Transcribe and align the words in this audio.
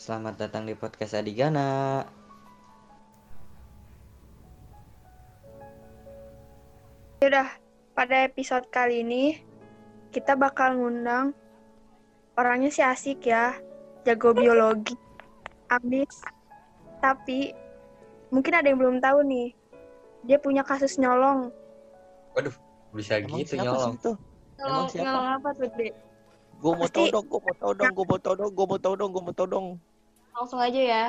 Selamat 0.00 0.40
datang 0.40 0.64
di 0.64 0.72
podcast 0.72 1.12
Adigana. 1.12 2.00
Yaudah, 7.20 7.52
pada 7.92 8.24
episode 8.24 8.64
kali 8.72 9.04
ini 9.04 9.44
kita 10.08 10.40
bakal 10.40 10.80
ngundang 10.80 11.36
orangnya 12.32 12.72
sih 12.72 12.80
asik 12.80 13.28
ya, 13.28 13.52
jago 14.08 14.32
biologi, 14.32 14.96
abis. 15.68 16.24
Tapi 17.04 17.52
mungkin 18.32 18.56
ada 18.56 18.72
yang 18.72 18.80
belum 18.80 19.04
tahu 19.04 19.20
nih, 19.20 19.52
dia 20.24 20.40
punya 20.40 20.64
kasus 20.64 20.96
nyolong. 20.96 21.52
Bisa 22.96 23.20
Emang 23.20 23.44
gitu 23.44 23.60
nyolong. 23.60 24.00
itu? 24.00 24.12
Siapa? 24.56 24.96
nyolong 24.96 25.28
apa 25.36 25.48
tuh, 25.60 25.68
Dek? 25.76 25.92
Gue 26.56 26.72
mau 26.72 26.88
tahu 26.88 27.04
dong, 27.12 27.24
gue 27.28 27.40
mau 27.44 27.52
tahu 27.52 27.72
dong, 27.76 27.92
gue 27.92 28.04
mau 28.08 28.16
tahu 28.16 28.34
dong, 28.40 28.52
gue 28.56 28.64
mau 28.64 28.80
tahu 28.80 28.94
dong, 28.96 29.10
gue 29.12 29.24
mau 29.28 29.36
tahu 29.36 29.48
dong. 29.52 29.68
Langsung 30.36 30.60
aja 30.62 30.80
ya. 30.80 31.04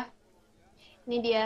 Ini 1.08 1.18
dia. 1.22 1.46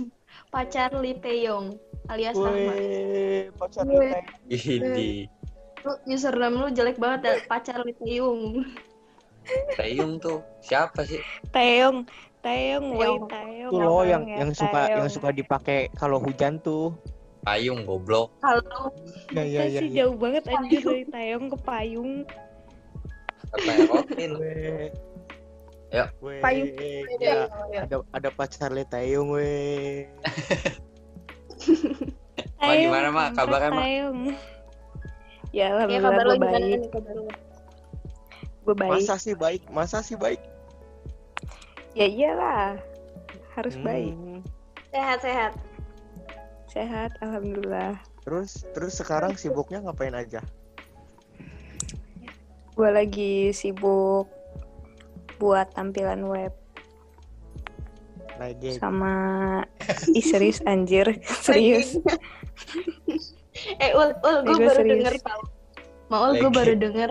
Pacar 0.52 0.92
Lee 1.00 1.16
Taeyong 1.16 1.76
alias 2.08 2.36
Rahmat. 2.36 2.76
Wih, 2.76 3.44
pacar 3.56 3.84
kita. 3.88 4.18
Ini 4.48 5.28
Lu 5.82 5.92
username 6.06 6.56
lu 6.62 6.68
jelek 6.70 6.96
banget 7.00 7.20
ya, 7.26 7.34
Pacar 7.50 7.82
Lee 7.82 7.96
Taeyong. 7.98 8.62
Taeyong 9.78 10.12
tuh 10.22 10.38
siapa 10.62 11.02
sih? 11.02 11.18
Taeyong, 11.50 12.06
Taeyong, 12.44 12.86
woi 12.94 13.06
Taeyong. 13.06 13.24
Taeyong. 13.26 13.72
Itu 13.72 13.78
loh 13.82 14.02
yang 14.06 14.24
yang 14.28 14.52
suka 14.54 14.80
yang 14.86 15.08
Taeyong. 15.08 15.10
suka 15.10 15.28
dipakai 15.34 15.78
kalau 15.96 16.22
hujan 16.22 16.60
tuh. 16.62 16.94
Payung 17.42 17.82
goblok. 17.82 18.30
Halo. 18.38 18.94
Ya 19.34 19.42
ya 19.42 19.66
ya. 19.66 19.82
sih 19.82 19.90
ya. 19.90 20.06
jauh 20.06 20.14
banget 20.14 20.46
anjir 20.46 20.78
dari 20.78 21.04
Taeyong 21.10 21.50
ke 21.50 21.58
Payung. 21.66 22.10
Apa 23.50 23.70
Erotin? 23.82 24.32
Yuk. 25.92 26.08
Weh, 26.24 26.40
Payung. 26.40 26.72
gila. 27.20 27.44
Ada 27.84 27.96
ada 28.10 28.28
pacar 28.32 28.72
le 28.72 28.84
Taeyong 28.84 29.28
weh. 29.28 30.08
Ma, 32.62 32.72
gimana, 32.74 33.08
Ma? 33.10 33.24
Taeyong, 33.28 33.36
Kabarnya, 33.36 33.70
Ma? 33.70 33.82
Taeyong. 33.84 34.20
Ya 35.52 35.52
Ya 35.52 35.64
alhamdulillah 35.76 36.10
kabar 36.16 36.24
lu 36.24 36.32
gue 36.32 36.36
gimana 36.40 36.56
baik, 36.56 36.64
nih 36.64 36.88
kabar 36.88 37.12
lu? 37.12 37.24
gue 38.62 38.74
baik. 38.78 38.90
Masa 38.96 39.14
sih 39.20 39.34
baik? 39.36 39.62
Masa 39.68 39.98
sih 40.00 40.16
baik? 40.16 40.40
Ya 41.92 42.08
iyalah, 42.08 42.80
harus 43.52 43.76
baik, 43.76 44.16
Hmm. 44.16 44.40
Sehat-sehat. 44.88 45.52
sehat, 46.64 47.12
alhamdulillah. 47.20 48.00
Terus 48.24 48.64
terus 48.72 48.96
sekarang 48.96 49.36
sibuknya 49.36 49.84
ngapain 49.84 50.16
aja? 50.16 50.40
Gue 52.72 52.88
lagi 52.88 53.52
sibuk 53.52 54.24
buat 55.42 55.66
tampilan 55.72 56.22
web 56.22 56.54
Lagi 58.34 58.74
sama 58.74 59.14
Ih, 60.08 60.22
serius 60.22 60.62
anjir, 60.64 61.18
serius. 61.44 61.98
Eh, 63.78 63.92
Ul, 63.92 64.10
Ul, 64.18 64.36
gue 64.42 64.54
Gue 64.54 64.64
baru 64.64 64.80
serius. 64.80 64.92
denger 64.96 65.14
tau. 65.20 65.40
Maul, 66.08 66.32
gue 66.32 66.42
Lege. 66.42 66.56
baru 66.56 66.74
denger 66.74 67.10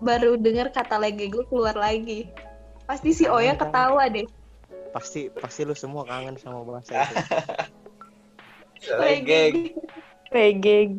baru 0.00 0.30
denger 0.34 0.66
kata 0.70 0.96
lagi 0.96 1.28
gue 1.28 1.44
keluar 1.44 1.74
lagi. 1.74 2.32
Pasti 2.82 3.12
si 3.12 3.24
Oya 3.26 3.54
ketawa 3.54 4.08
deh. 4.08 4.24
pasti 4.90 5.30
pasti 5.30 5.62
lu 5.62 5.70
semua 5.72 6.02
kangen 6.02 6.34
sama 6.34 6.64
bahasa 6.64 6.96
itu. 6.96 7.14
Legeng. 8.96 9.56
Reggae, 10.30 10.96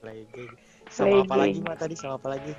Lagi. 0.00 0.44
Sama 0.88 1.20
apa 1.20 1.34
Lagi. 1.34 1.58
lagi 1.58 1.60
Ma 1.60 1.74
tadi? 1.74 1.94
Sama 1.94 2.16
apa 2.16 2.28
lagi? 2.30 2.52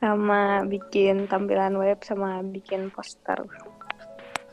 Sama 0.00 0.64
bikin 0.64 1.28
tampilan 1.28 1.76
web 1.76 2.00
sama 2.00 2.40
bikin 2.40 2.88
poster. 2.88 3.44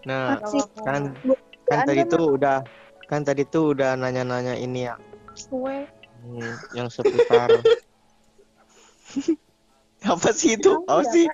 Nah, 0.04 0.36
kan 0.84 1.16
kan 1.72 1.80
tadi 1.88 2.04
tuh 2.04 2.36
udah 2.36 2.68
kan 3.08 3.24
tadi 3.24 3.48
tuh 3.48 3.72
udah 3.72 3.96
nanya-nanya 3.96 4.60
ini 4.60 4.92
ya. 4.92 5.00
Gue. 5.48 5.88
hmm, 6.28 6.52
yang 6.76 6.92
seputar. 6.92 7.48
Apa 10.12 10.30
sih 10.36 10.60
itu? 10.60 10.84
Apa 10.86 11.04
sih? 11.10 11.26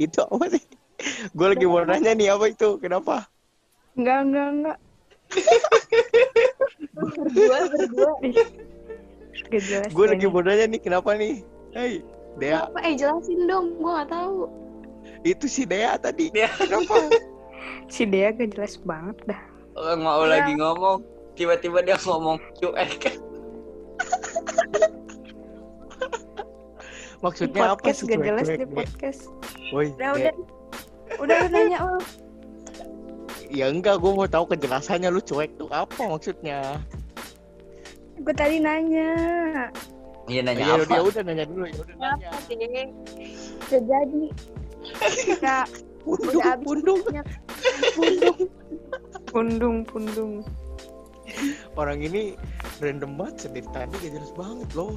itu 0.00 0.20
apa 0.24 0.48
sih? 0.48 0.64
Gue 1.36 1.52
lagi 1.52 1.68
mau 1.68 1.84
nanya 1.84 2.16
nih 2.16 2.32
apa 2.32 2.48
itu? 2.48 2.80
Kenapa? 2.80 3.28
Enggak, 3.96 4.18
enggak, 4.28 4.48
enggak. 4.48 4.78
Berdua, 6.96 7.58
berdua. 7.68 8.12
Gue 9.92 10.06
lagi 10.08 10.26
mau 10.28 10.40
nanya 10.40 10.64
nih 10.72 10.80
kenapa 10.80 11.16
nih? 11.20 11.44
Hei 11.76 12.00
Dea 12.36 12.64
Apa? 12.64 12.78
Eh, 12.82 12.94
jelasin 12.94 13.46
dong. 13.46 13.76
Gue 13.76 13.90
gak 13.94 14.10
tahu. 14.10 14.48
itu 15.22 15.46
si 15.46 15.62
Dea 15.62 15.94
tadi 15.96 16.28
Dea. 16.28 16.50
kenapa 16.50 16.98
Si 17.94 18.02
Dea 18.04 18.30
gak 18.30 18.52
jelas 18.52 18.76
banget 18.78 19.16
dah. 19.26 19.40
Orang 19.74 20.00
mau 20.00 20.22
Iya. 20.22 20.30
lagi 20.32 20.52
ngomong, 20.54 20.98
tiba-tiba 21.34 21.78
dia 21.80 21.96
ngomong 22.00 22.38
cuek. 22.54 23.06
maksudnya 27.18 27.62
apa 27.66 27.80
podcast 27.80 27.98
sih 27.98 28.06
gak 28.06 28.22
jelas 28.22 28.46
di 28.46 28.66
podcast. 28.66 29.20
Woi, 29.70 29.90
Udah, 29.94 30.10
udah. 30.14 30.34
Udah 31.16 31.36
lu 31.38 31.48
nanya, 31.48 31.78
Ul. 31.82 32.00
ya 33.48 33.70
enggak 33.70 33.96
gue 33.96 34.10
mau 34.10 34.26
tahu 34.26 34.44
kejelasannya 34.48 35.08
lu 35.08 35.22
cuek 35.22 35.54
tuh 35.54 35.70
apa 35.70 36.02
maksudnya 36.02 36.82
Gue 38.16 38.34
tadi 38.34 38.58
nanya. 38.58 39.14
Iya 40.26 40.40
nanya 40.42 40.64
ya 40.66 40.74
apa? 40.74 40.84
udah 40.90 41.00
udah 41.06 41.22
nanya 41.22 41.44
dulu 41.46 41.62
ya 41.70 41.74
udah 41.78 41.96
nanya 42.02 42.28
Apa 42.34 42.52
deh? 42.54 42.86
Udah 43.66 43.80
jadi. 43.86 44.24
Udah, 45.36 45.64
pundung 46.02 46.38
Udah 46.38 46.44
habis. 46.54 46.66
pundung 46.66 47.00
pundung. 47.94 48.38
Pundung, 49.26 49.76
pundung. 49.84 50.32
orang 51.74 51.98
ini 52.00 52.38
random 52.78 53.18
banget 53.18 53.50
dari 53.50 53.62
tadi 53.74 53.94
gak 53.98 54.12
jelas 54.14 54.32
banget 54.38 54.70
loh 54.78 54.94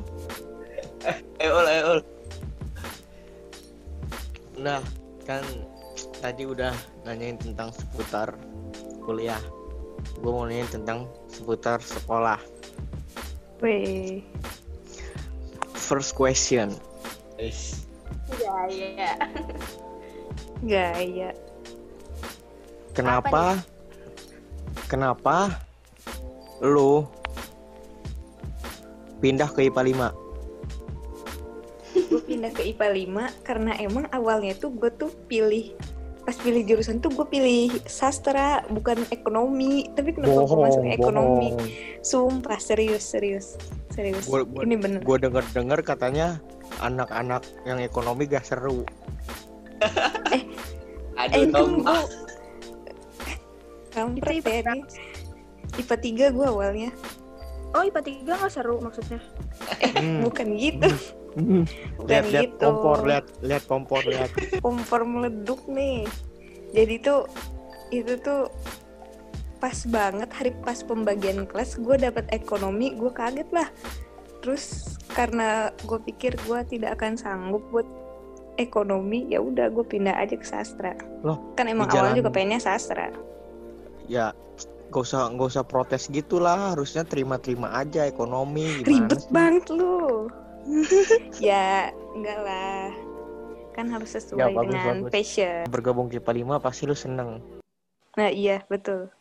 Eh 1.39 1.49
ul, 1.49 1.65
eh. 1.67 2.03
Nah, 4.59 4.83
kan 5.23 5.43
tadi 6.19 6.43
udah 6.43 6.75
nanyain 7.07 7.39
tentang 7.39 7.71
seputar 7.71 8.35
kuliah. 9.07 9.39
Gue 10.19 10.31
mau 10.31 10.43
nanyain 10.43 10.67
tentang 10.67 11.07
seputar 11.31 11.79
sekolah. 11.79 12.35
Weh, 13.63 14.19
First 15.79 16.19
question. 16.19 16.75
Is. 17.39 17.87
Iya. 18.35 19.15
gaya. 20.59 21.31
Kenapa? 22.91 23.63
Kenapa 24.91 25.55
lu 26.59 27.07
pindah 29.23 29.47
ke 29.47 29.71
IPA 29.71 30.11
5? 30.11 32.09
Gue 32.09 32.21
pindah 32.27 32.51
ke 32.51 32.75
IPA 32.75 32.87
5 33.07 33.47
karena 33.47 33.71
emang 33.79 34.05
awalnya 34.11 34.51
tuh 34.59 34.75
gue 34.75 34.91
tuh 34.91 35.15
pilih 35.31 35.71
pas 36.27 36.37
pilih 36.37 36.61
jurusan 36.61 37.01
tuh 37.01 37.09
gue 37.09 37.25
pilih 37.25 37.73
sastra 37.89 38.61
bukan 38.69 39.01
ekonomi 39.09 39.89
tapi 39.97 40.13
kenapa 40.13 40.45
gue 40.45 40.57
masuk 40.61 40.85
ekonomi 40.85 41.57
sumpah 42.05 42.61
serius 42.61 43.01
serius 43.01 43.57
serius 43.99 44.23
Gua- 44.23 44.47
gua- 44.47 44.63
ini 44.63 44.75
bener 44.75 45.03
Gue 45.03 45.17
denger-denger 45.19 45.79
katanya 45.83 46.39
anak-anak 46.79 47.43
yang 47.63 47.79
ekonomi 47.79 48.23
gak 48.23 48.47
seru. 48.47 48.87
Aduh 51.19 51.35
eh 51.35 51.45
dong. 51.45 51.83
kan 51.83 51.99
gue 51.99 51.99
kampret 53.91 54.39
ya 54.41 54.59
ini 54.63 54.79
IPA 55.75 55.95
3 55.99 56.31
gue 56.31 56.47
awalnya 56.47 56.91
Oh, 57.69 57.83
IPA 57.83 58.01
3 58.01 58.33
nggak 58.33 58.49
seru 58.49 58.79
maksudnya. 58.79 59.19
Hmm. 59.93 60.21
bukan 60.25 60.47
gitu 60.55 60.89
Hmm. 61.29 61.61
bukan 61.95 62.09
Lihat 62.09 62.25
lihat 62.25 62.43
gitu 62.47 62.57
kompor, 62.65 62.97
lihat 63.05 63.25
lihat 63.39 63.63
kompor, 63.65 64.01
lihat. 64.01 64.29
kompor 64.59 65.01
meleduk 65.03 65.61
nih 65.67 66.09
jadi 66.71 66.95
tuh 66.99 67.21
itu 67.89 68.17
tuh 68.17 68.49
pas 69.59 69.75
banget 69.85 70.29
hari 70.31 70.51
pas 70.63 70.79
pembagian 70.81 71.43
kelas 71.43 71.77
gue 71.77 71.95
dapat 71.95 72.25
ekonomi 72.31 72.95
gue 72.95 73.11
kaget 73.11 73.47
lah 73.51 73.67
terus 74.39 74.95
karena 75.11 75.67
gue 75.83 75.99
pikir 76.01 76.39
gue 76.47 76.59
tidak 76.65 76.95
akan 76.95 77.19
sanggup 77.19 77.59
buat 77.69 77.83
ekonomi 78.55 79.27
ya 79.27 79.39
udah 79.39 79.67
gue 79.67 79.83
pindah 79.83 80.15
aja 80.15 80.35
ke 80.35 80.43
sastra 80.43 80.95
Loh, 81.21 81.39
kan 81.53 81.67
emang 81.67 81.87
awal 81.89 82.11
juga 82.13 82.31
pengennya 82.31 82.59
sastra 82.59 83.11
Ya, 84.09 84.33
gak 84.89 85.05
usah 85.05 85.29
gak 85.29 85.49
usah 85.53 85.61
protes 85.61 86.09
gitulah. 86.09 86.73
Harusnya 86.73 87.05
terima-terima 87.05 87.69
aja 87.69 88.09
ekonomi. 88.09 88.81
Gimana 88.81 88.89
ribet 88.89 89.21
sih? 89.21 89.29
banget 89.29 89.65
lu 89.69 90.25
ya 91.37 91.93
enggak 92.11 92.39
lah 92.41 92.89
kan 93.71 93.85
harus 93.87 94.11
sesuai 94.11 94.41
Ya, 94.41 94.49
bagus, 94.49 94.73
dengan 94.73 94.97
bagus. 94.99 95.11
passion 95.13 95.61
Bergabung 95.69 96.09
ke 96.09 96.17
IPA 96.17 96.57
5 96.57 96.65
pasti 96.65 96.83
lu 96.83 96.97
seneng. 96.97 97.37
nah 98.17 98.27
iya 98.27 98.65
betul 98.65 99.13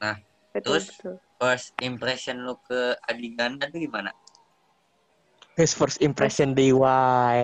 Nah, 0.00 0.16
betul 0.52 0.80
terus? 0.80 0.86
betul 0.92 1.14
First 1.36 1.76
impression 1.84 2.48
lu 2.48 2.56
ke 2.64 2.96
Adiganda 3.04 3.68
tuh 3.68 3.76
gimana? 3.76 4.08
His 5.60 5.76
first 5.76 6.00
impression 6.00 6.56
di 6.56 6.72
Y. 6.72 7.36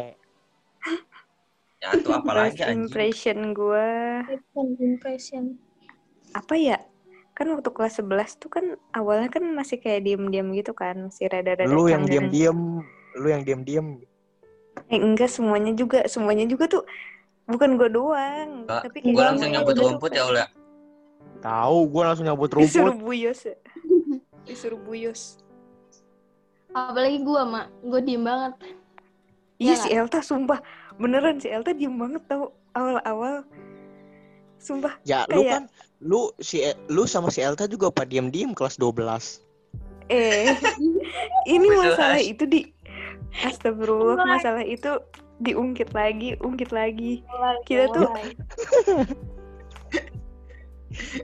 Ya 1.82 1.90
tuh 2.00 2.16
apa 2.16 2.49
First 2.49 2.64
impression 2.72 3.52
gue 3.52 3.88
impression 4.81 5.60
apa 6.32 6.56
ya? 6.56 6.81
Kan 7.32 7.49
waktu 7.52 7.69
kelas 7.72 8.00
11 8.00 8.37
tuh 8.37 8.49
kan 8.52 8.76
awalnya 8.93 9.28
kan 9.32 9.44
masih 9.56 9.81
kayak 9.81 10.04
diem-diem 10.04 10.52
gitu 10.56 10.72
kan, 10.76 11.08
masih 11.08 11.28
rada-rada 11.32 11.69
Lu 11.69 11.88
yang 11.88 12.04
diam-diam, 12.04 12.84
lu 13.16 13.26
yang 13.28 13.43
diam-diam. 13.44 14.00
Eh 14.93 15.00
enggak 15.00 15.32
semuanya 15.32 15.72
juga, 15.72 16.04
semuanya 16.08 16.44
juga 16.44 16.69
tuh 16.69 16.84
bukan 17.49 17.81
gue 17.81 17.88
doang, 17.88 18.69
Enggak, 18.69 18.84
tapi 18.84 18.99
kayak 19.00 19.16
Gue 19.16 19.25
langsung 19.25 19.50
nyambut 19.52 19.76
rumput 19.76 20.10
ya 20.12 20.25
ya. 20.28 20.46
Tahu, 21.43 21.77
gua 21.87 22.03
langsung 22.06 22.25
nyabut 22.25 22.49
Disuruh 22.49 22.94
rumput. 22.94 23.03
buyos 23.05 23.41
ya. 23.43 23.56
Disuruh 24.43 24.79
buyos. 24.79 25.39
apalagi 26.73 27.21
gua 27.21 27.44
mak 27.44 27.67
gue 27.83 28.00
diem 28.00 28.25
banget 28.25 28.56
Iya 29.61 29.69
Iya 29.69 29.75
si 29.77 29.89
Elta 29.93 30.19
sumpah 30.19 30.56
beneran 30.97 31.37
si 31.37 31.47
Elta 31.47 31.71
diem 31.71 31.93
banget 31.93 32.25
tau 32.25 32.49
awal-awal. 32.73 33.44
Sumpah 34.56 34.97
Ya, 35.03 35.29
lu 35.29 35.44
Kayak- 35.44 35.53
kan 35.53 35.62
lu 36.00 36.33
si 36.39 36.59
lu 36.89 37.05
sama 37.05 37.29
si 37.29 37.39
Elta 37.39 37.67
juga 37.67 37.87
apa 37.87 38.03
diam-diam 38.03 38.56
kelas 38.56 38.75
12. 38.75 39.45
eh 40.09 40.56
ini 41.53 41.67
masalah 41.69 42.17
As. 42.17 42.27
itu 42.27 42.45
di 42.45 42.61
Astagfirullah 43.38 44.17
masalah 44.19 44.61
itu 44.61 44.97
diungkit 45.38 45.93
lagi, 45.93 46.37
ungkit 46.38 46.71
lagi. 46.71 47.21
Kita 47.65 47.91
tuh-. 47.91 48.12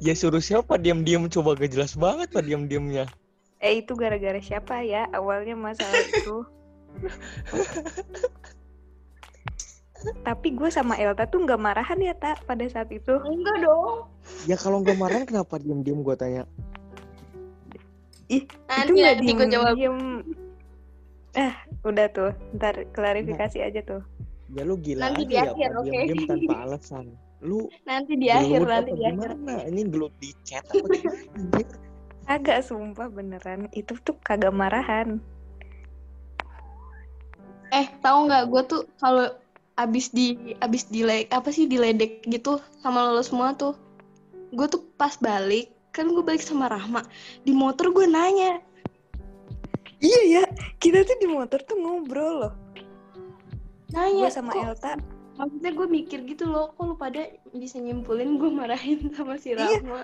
Ya 0.01 0.15
suruh 0.17 0.41
siapa 0.43 0.79
diam-diam 0.81 1.29
coba 1.29 1.59
gak 1.59 1.73
jelas 1.75 1.95
banget 1.95 2.33
pak 2.33 2.45
diam-diamnya. 2.45 3.07
Eh 3.59 3.83
itu 3.83 3.93
gara-gara 3.99 4.39
siapa 4.39 4.87
ya 4.87 5.11
awalnya 5.11 5.59
masalah 5.59 5.99
itu. 6.07 6.47
Tapi 10.23 10.55
gue 10.55 10.71
sama 10.71 10.95
Elta 10.95 11.27
tuh 11.27 11.43
nggak 11.43 11.59
marahan 11.59 11.99
ya 11.99 12.15
tak 12.15 12.47
pada 12.47 12.63
saat 12.71 12.87
itu. 12.95 13.19
enggak 13.19 13.67
dong 13.67 14.07
Ya 14.47 14.55
kalau 14.55 14.79
nggak 14.87 14.95
marah 14.95 15.27
kenapa 15.27 15.59
diam-diam 15.59 16.07
gua 16.07 16.15
tanya. 16.15 16.47
Ih 18.31 18.47
itu 18.47 18.93
nanti 18.95 18.95
nggak 19.33 19.49
gue 19.49 19.49
jawab 19.51 19.75
diem 19.75 20.23
Eh 21.37 21.53
udah 21.85 22.07
tuh, 22.11 22.31
ntar 22.57 22.89
klarifikasi 22.95 23.59
aja 23.63 23.81
tuh. 23.85 24.03
Ya 24.49 24.65
lu 24.65 24.81
gila 24.81 25.13
Nanti 25.13 25.29
di 25.29 25.37
aja 25.37 25.53
ya 25.53 25.53
akhir, 25.53 25.71
Pak, 25.71 25.77
oke? 25.77 25.85
diam-diam 25.87 26.21
tanpa 26.25 26.55
alasan. 26.65 27.07
Lu 27.39 27.71
nanti 27.87 28.19
di 28.19 28.27
akhir 28.29 28.67
nanti 28.67 28.93
di 28.93 29.05
akhir 29.05 29.31
gimana? 29.39 29.63
Ini 29.65 29.81
gelut 29.87 30.15
di 30.19 30.31
chat 30.43 30.67
apa 30.67 30.83
gimana? 30.85 31.23
Agak 32.27 32.61
sumpah 32.61 33.09
beneran 33.09 33.71
itu 33.73 33.95
tuh 34.03 34.19
kagak 34.21 34.53
marahan. 34.53 35.23
eh 37.69 37.85
tahu 38.01 38.33
nggak 38.33 38.49
gue 38.49 38.63
tuh 38.65 38.83
kalau 38.97 39.29
abis 39.77 40.09
di 40.09 40.33
abis 40.59 40.89
di 40.89 41.05
apa 41.29 41.53
sih 41.53 41.69
diledek 41.69 42.25
gitu 42.25 42.57
sama 42.81 43.13
lo 43.13 43.21
semua 43.21 43.53
tuh 43.53 43.77
gue 44.51 44.65
tuh 44.67 44.81
pas 44.97 45.13
balik 45.21 45.69
kan 45.93 46.09
gue 46.09 46.25
balik 46.25 46.41
sama 46.41 46.73
Rahma 46.73 47.05
di 47.45 47.53
motor 47.53 47.93
gue 47.93 48.09
nanya 48.09 48.65
Iya 49.99 50.21
ya, 50.31 50.43
kita 50.79 51.03
tuh 51.03 51.19
di 51.19 51.27
motor 51.27 51.59
tuh 51.61 51.75
ngobrol 51.75 52.33
loh. 52.41 52.55
nanya 53.91 54.25
Gue 54.25 54.33
sama 54.33 54.55
kok- 54.55 54.63
Elta. 54.65 54.93
Maksudnya 55.39 55.71
gue 55.71 55.87
mikir 55.87 56.19
gitu 56.27 56.45
loh 56.51 56.75
kok 56.75 56.83
lu 56.83 56.95
pada 56.99 57.31
bisa 57.55 57.79
nyimpulin 57.79 58.37
gue 58.43 58.51
marahin 58.51 59.09
sama 59.15 59.39
si 59.39 59.55
Iya. 59.55 59.79
Rahma 59.79 60.03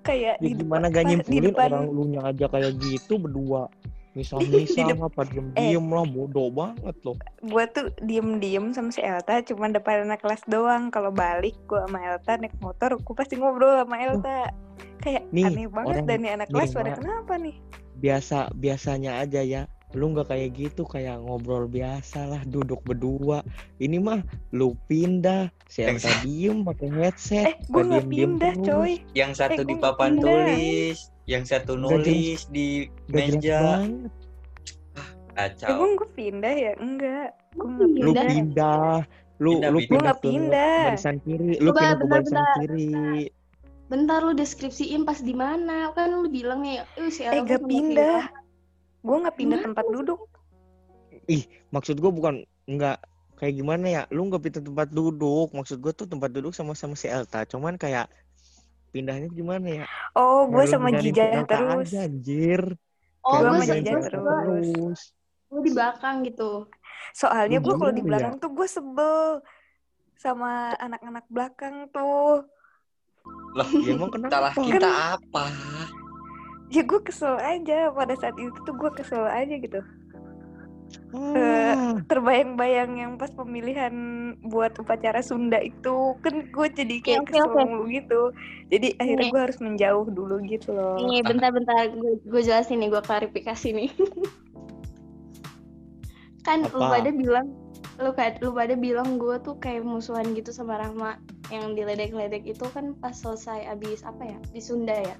kayak 0.00 0.40
Ya 0.40 0.42
di 0.42 0.56
gimana 0.56 0.88
gak 0.88 1.04
nyimpulin 1.04 1.52
depan 1.52 1.68
orang 1.76 1.86
lu 1.92 2.04
aja 2.16 2.46
kayak 2.48 2.72
gitu 2.80 3.20
berdua. 3.20 3.68
Di 4.10 4.26
Misal-misal 4.26 4.98
apa 5.06 5.22
diem-diem 5.22 5.86
lah 5.86 6.02
bodoh 6.02 6.50
banget 6.50 6.98
loh. 7.06 7.14
gue 7.46 7.64
tuh 7.70 7.94
diem-diem 8.02 8.74
sama 8.74 8.90
si 8.90 8.98
Elta 9.06 9.38
cuman 9.46 9.70
depan 9.70 10.02
anak 10.02 10.18
kelas 10.26 10.42
doang 10.50 10.90
kalau 10.90 11.14
balik 11.14 11.54
gue 11.70 11.78
sama 11.78 12.02
Elta 12.02 12.34
naik 12.34 12.56
motor 12.58 12.98
gue 12.98 13.14
pasti 13.14 13.38
ngobrol 13.38 13.78
sama 13.78 14.02
Elta 14.02 14.50
kayak 14.98 15.30
Nih, 15.30 15.46
aneh 15.46 15.70
banget 15.70 16.02
orang 16.02 16.08
dan 16.10 16.18
nih 16.26 16.32
anak 16.34 16.48
kelas 16.50 16.74
pada 16.74 16.90
kenapa 16.98 17.38
nih 17.38 17.54
Biasa 18.02 18.50
biasanya 18.58 19.22
aja 19.22 19.40
ya. 19.46 19.62
Lu 19.90 20.06
nggak 20.08 20.30
kayak 20.30 20.50
gitu 20.54 20.82
kayak 20.84 21.18
ngobrol 21.18 21.66
biasa 21.66 22.22
lah 22.24 22.42
duduk 22.44 22.78
berdua. 22.82 23.42
Ini 23.76 23.98
mah 23.98 24.22
lu 24.50 24.78
pindah, 24.86 25.50
si 25.66 25.82
Elta 25.82 26.06
diem 26.20 26.62
pakai 26.62 26.88
headset. 26.90 27.44
eh 27.44 27.56
gue 27.66 27.82
nggak 27.82 28.06
pindah 28.06 28.54
terus. 28.54 28.66
coy 28.66 28.92
Yang 29.12 29.32
satu 29.36 29.60
Eh, 29.60 29.66
di 29.66 29.74
papan 29.76 30.10
pindah. 30.14 30.22
tulis, 30.22 30.98
yang 31.26 31.42
satu 31.42 31.72
nulis 31.74 32.46
di 32.46 32.86
Nggak 33.08 33.26
jelas 33.36 33.40
meja. 33.40 33.60
Kacau. 35.30 35.70
emang 35.72 35.92
gue 35.96 36.08
pindah 36.12 36.52
ya 36.52 36.72
enggak 36.76 37.28
gue 37.52 37.66
nggak 37.66 37.88
Lu 37.98 38.12
pindah 38.12 38.24
pindah, 38.26 38.92
lu 39.38 39.50
Pindah, 39.50 39.70
lu 39.70 39.78
pindah. 39.80 39.88
Gua 39.88 40.00
nggak 40.04 40.16
ke 40.16 40.22
pindah. 40.22 40.80
barisan 40.84 41.16
kiri, 41.20 41.50
lu 41.58 41.70
Coba, 41.70 41.80
pindah 41.80 41.96
ke 41.96 42.04
bentar, 42.04 42.10
barisan 42.12 42.36
bentar, 42.36 42.54
kiri. 42.60 42.90
bentar 43.88 44.20
lu 44.22 44.32
deskripsiin 44.32 45.02
pas 45.02 45.18
di 45.18 45.34
mana 45.34 45.90
kan 45.90 46.14
lu 46.14 46.28
bilang 46.28 46.62
nih 46.62 46.78
eh 46.94 47.10
eh 47.10 47.40
gak 47.42 47.62
pindah 47.64 48.22
Rahma." 48.22 48.39
Gue 49.00 49.16
nggak 49.16 49.36
pindah 49.36 49.58
Gimana? 49.58 49.66
tempat 49.72 49.86
duduk 49.90 50.20
Maksud 51.70 52.02
gua 52.02 52.10
bukan 52.10 52.34
nggak 52.66 52.98
kayak 53.38 53.54
gimana 53.54 53.86
ya? 53.86 54.02
Lu 54.10 54.26
nggak 54.26 54.42
pindah 54.42 54.62
tempat 54.66 54.88
duduk. 54.90 55.54
Maksud 55.54 55.78
gua 55.78 55.94
tuh 55.94 56.10
tempat 56.10 56.34
duduk 56.34 56.50
sama-sama 56.50 56.98
si 56.98 57.06
Elta. 57.06 57.46
Cuman 57.46 57.78
kayak 57.78 58.10
pindahnya 58.90 59.30
gimana 59.30 59.66
ya? 59.82 59.86
oh 60.18 60.50
gue 60.50 60.66
sama 60.66 60.90
Elta 60.90 61.46
terus 61.46 61.94
aja, 61.94 62.10
anjir. 62.10 62.62
oh 63.22 63.38
Gua 63.38 63.50
gue 63.54 63.62
sama 63.62 63.78
Elta 63.78 64.10
terus. 64.10 64.10
terus. 64.74 65.00
gue 65.50 65.60
di 65.66 65.72
belakang 65.74 66.16
gitu 66.26 66.50
soalnya 67.10 67.58
gue 67.58 67.74
kalau 67.74 67.90
di 67.94 68.02
ya? 68.02 68.06
belakang 68.06 68.34
tuh 68.38 68.50
gue 68.50 68.66
sebel 68.66 69.42
sama 70.18 70.74
anak-anak 70.78 71.26
belakang 71.30 71.86
tuh 71.90 72.46
Loh, 73.54 73.68
Ya 73.82 73.94
emang 73.94 74.10
kenapa? 74.10 74.30
salah 74.32 74.54
kita 74.58 74.90
apa? 75.18 75.44
ya 76.74 76.82
gue 76.86 77.00
kesel 77.02 77.34
aja 77.36 77.90
pada 77.90 78.14
saat 78.14 78.38
itu 78.38 78.54
tuh 78.62 78.74
gue 78.78 78.90
kesel 78.94 79.26
aja 79.26 79.54
gitu. 79.58 79.82
Ah, 81.10 81.98
terbayang-bayang 82.06 82.98
yang 82.98 83.12
pas 83.18 83.30
pemilihan 83.34 83.90
buat 84.46 84.78
upacara 84.78 85.22
Sunda 85.22 85.58
itu 85.58 86.14
kan 86.22 86.50
gue 86.50 86.66
jadi 86.70 86.96
kayak 87.02 87.22
Oke, 87.26 87.34
kesel 87.34 87.66
mulu 87.66 87.90
gitu. 87.90 88.30
Jadi 88.70 88.94
akhirnya 88.98 89.26
Nih. 89.26 89.32
gue 89.34 89.42
harus 89.42 89.58
menjauh 89.58 90.06
dulu 90.06 90.38
gitu 90.46 90.70
loh. 90.70 90.98
Nih 91.02 91.22
bentar-bentar 91.26 91.90
gue 91.94 92.22
gue 92.22 92.42
jelasin 92.42 92.82
nih 92.82 92.90
gue 92.94 93.02
klarifikasi 93.02 93.68
nih. 93.74 93.90
Kan 96.46 96.70
lu 96.70 96.78
Apa? 96.78 97.02
pada 97.02 97.10
bilang 97.10 97.46
lu 98.00 98.10
lu 98.14 98.50
pada 98.54 98.74
bilang 98.78 99.18
gue 99.18 99.36
tuh 99.42 99.58
kayak 99.58 99.82
musuhan 99.82 100.30
gitu 100.34 100.54
sama 100.54 100.78
Rahma. 100.78 101.18
Yang 101.50 101.74
diledek-ledek 101.74 102.46
itu 102.46 102.62
kan 102.70 102.94
pas 103.02 103.18
selesai 103.18 103.66
abis 103.66 104.06
apa 104.06 104.22
ya 104.22 104.38
di 104.54 104.62
Sunda 104.62 104.94
ya 104.94 105.18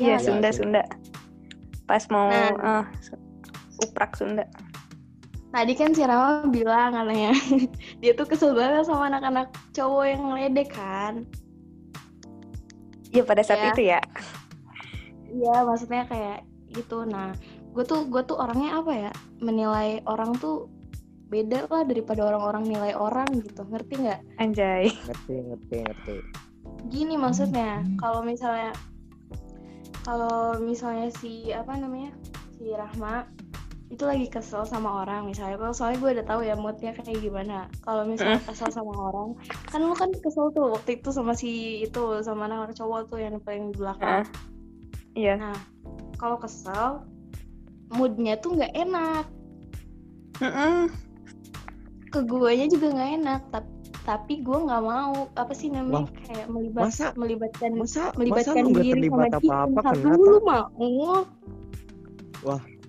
iya 0.00 0.16
Ya, 0.16 0.18
Sunda 0.18 0.48
Sunda. 0.50 0.82
Sunda 0.82 0.82
pas 1.84 2.02
mau 2.08 2.26
Nah. 2.26 2.82
eh, 2.82 2.84
uprak 3.82 4.14
Sunda 4.14 4.44
Tadi 5.50 5.74
kan 5.74 5.90
si 5.90 6.00
Rama 6.00 6.46
bilang 6.46 6.94
katanya 6.94 7.34
dia 8.00 8.14
tuh 8.14 8.22
kesel 8.24 8.54
banget 8.54 8.86
sama 8.86 9.10
anak-anak 9.10 9.50
cowok 9.72 10.04
yang 10.06 10.22
ngeledek 10.24 10.70
kan. 10.70 11.26
Iya 13.10 13.26
pada 13.26 13.42
saat 13.42 13.58
Ya. 13.58 13.68
itu 13.68 13.82
ya 13.84 14.00
Iya 15.26 15.54
maksudnya 15.62 16.06
kayak 16.06 16.46
gitu. 16.70 17.02
Nah 17.02 17.34
gue 17.70 17.82
tuh 17.82 18.06
gue 18.06 18.22
tuh 18.22 18.38
orangnya 18.38 18.78
apa 18.78 18.92
ya 18.94 19.10
menilai 19.38 19.98
orang 20.06 20.38
tuh 20.38 20.70
beda 21.26 21.66
lah 21.66 21.82
daripada 21.82 22.30
orang-orang 22.30 22.70
nilai 22.70 22.94
orang 22.94 23.26
gitu. 23.42 23.66
Ngerti 23.66 23.94
nggak? 23.98 24.20
anjay 24.38 24.86
ngerti, 24.86 25.34
ngerti, 25.50 25.76
ngerti. 25.82 26.16
Gini 26.86 27.18
maksudnya 27.18 27.82
kalau 27.98 28.22
misalnya 28.22 28.70
kalau 30.04 30.56
misalnya 30.60 31.12
si 31.20 31.52
apa 31.52 31.76
namanya 31.76 32.12
si 32.56 32.72
Rahma 32.72 33.28
itu 33.90 34.06
lagi 34.06 34.30
kesel 34.30 34.62
sama 34.62 35.02
orang 35.02 35.26
misalnya 35.26 35.58
kalau 35.58 35.74
soalnya 35.74 35.98
gue 35.98 36.10
udah 36.14 36.26
tahu 36.30 36.40
ya 36.46 36.54
moodnya 36.54 36.94
kayak 36.94 37.18
gimana 37.18 37.66
kalau 37.82 38.06
misalnya 38.06 38.38
kesel 38.48 38.70
sama 38.70 38.94
orang 38.94 39.34
kan 39.66 39.82
lu 39.82 39.92
kan 39.98 40.14
kesel 40.14 40.54
tuh 40.54 40.78
waktu 40.78 41.02
itu 41.02 41.10
sama 41.10 41.34
si 41.34 41.82
itu 41.82 42.22
sama 42.22 42.46
anak 42.46 42.78
cowok 42.78 43.10
tuh 43.10 43.18
yang 43.18 43.34
paling 43.42 43.74
di 43.74 43.76
belakang 43.82 44.22
Ah. 44.22 44.26
iya 45.18 45.34
nah 45.34 45.58
kalau 46.22 46.38
kesel 46.38 47.02
moodnya 47.90 48.38
tuh 48.38 48.54
nggak 48.54 48.78
enak 48.78 49.26
Mm-mm. 50.38 50.86
ke 52.14 52.20
guanya 52.24 52.70
juga 52.70 52.94
nggak 52.94 53.10
enak 53.20 53.42
tapi 53.50 53.70
tapi 54.04 54.40
gue 54.40 54.58
nggak 54.58 54.82
mau. 54.84 55.28
Apa 55.36 55.52
sih 55.52 55.68
namanya? 55.68 56.08
Kayak 56.26 56.46
melibat 56.48 56.82
Masa 56.88 57.06
melibatkan 57.16 57.70
masa 57.76 58.10
masa 58.10 58.18
melibatkan 58.18 58.64
nggak 58.72 58.84
diri 58.84 59.08
sama 59.08 59.26
dia 59.28 59.38
apa-apa 59.40 59.80
Ntar 59.80 59.94
kenapa? 59.94 60.16
dulu 60.16 60.36
mau? 60.44 61.18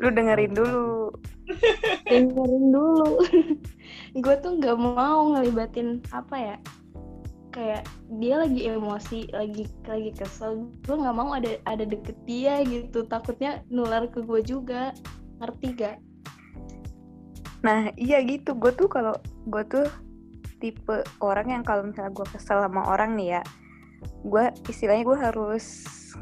Lu 0.02 0.10
dengerin 0.10 0.54
dulu. 0.56 1.12
Dengerin 2.12 2.66
dulu. 2.72 3.10
Gue 4.24 4.36
tuh 4.40 4.52
nggak 4.58 4.78
mau 4.80 5.36
ngelibatin 5.36 6.00
apa 6.16 6.36
ya? 6.36 6.58
Kayak 7.52 7.84
dia 8.18 8.40
lagi 8.40 8.62
emosi 8.72 9.28
lagi 9.36 9.68
lagi 9.84 10.12
kesel. 10.16 10.72
Gue 10.88 10.96
nggak 10.96 11.16
mau 11.16 11.36
ada 11.36 11.60
ada 11.68 11.84
deket 11.84 12.16
dia 12.24 12.64
gitu. 12.64 13.04
Takutnya 13.06 13.62
nular 13.68 14.08
ke 14.08 14.24
gue 14.24 14.42
juga. 14.42 14.96
Ngerti 15.42 15.68
gak 15.74 15.98
Nah 17.62 17.94
iya 17.98 18.22
gitu, 18.26 18.58
gue 18.58 18.74
tuh 18.74 18.90
kalau 18.90 19.14
gue 19.46 19.64
tuh 19.70 19.86
tipe 20.62 21.02
orang 21.20 21.50
yang 21.50 21.64
kalau 21.66 21.82
misalnya 21.84 22.14
gue 22.14 22.28
kesel 22.30 22.62
sama 22.62 22.86
orang 22.86 23.18
nih 23.18 23.42
ya 23.42 23.44
gue 24.22 24.46
istilahnya 24.70 25.04
gue 25.06 25.18
harus 25.18 25.66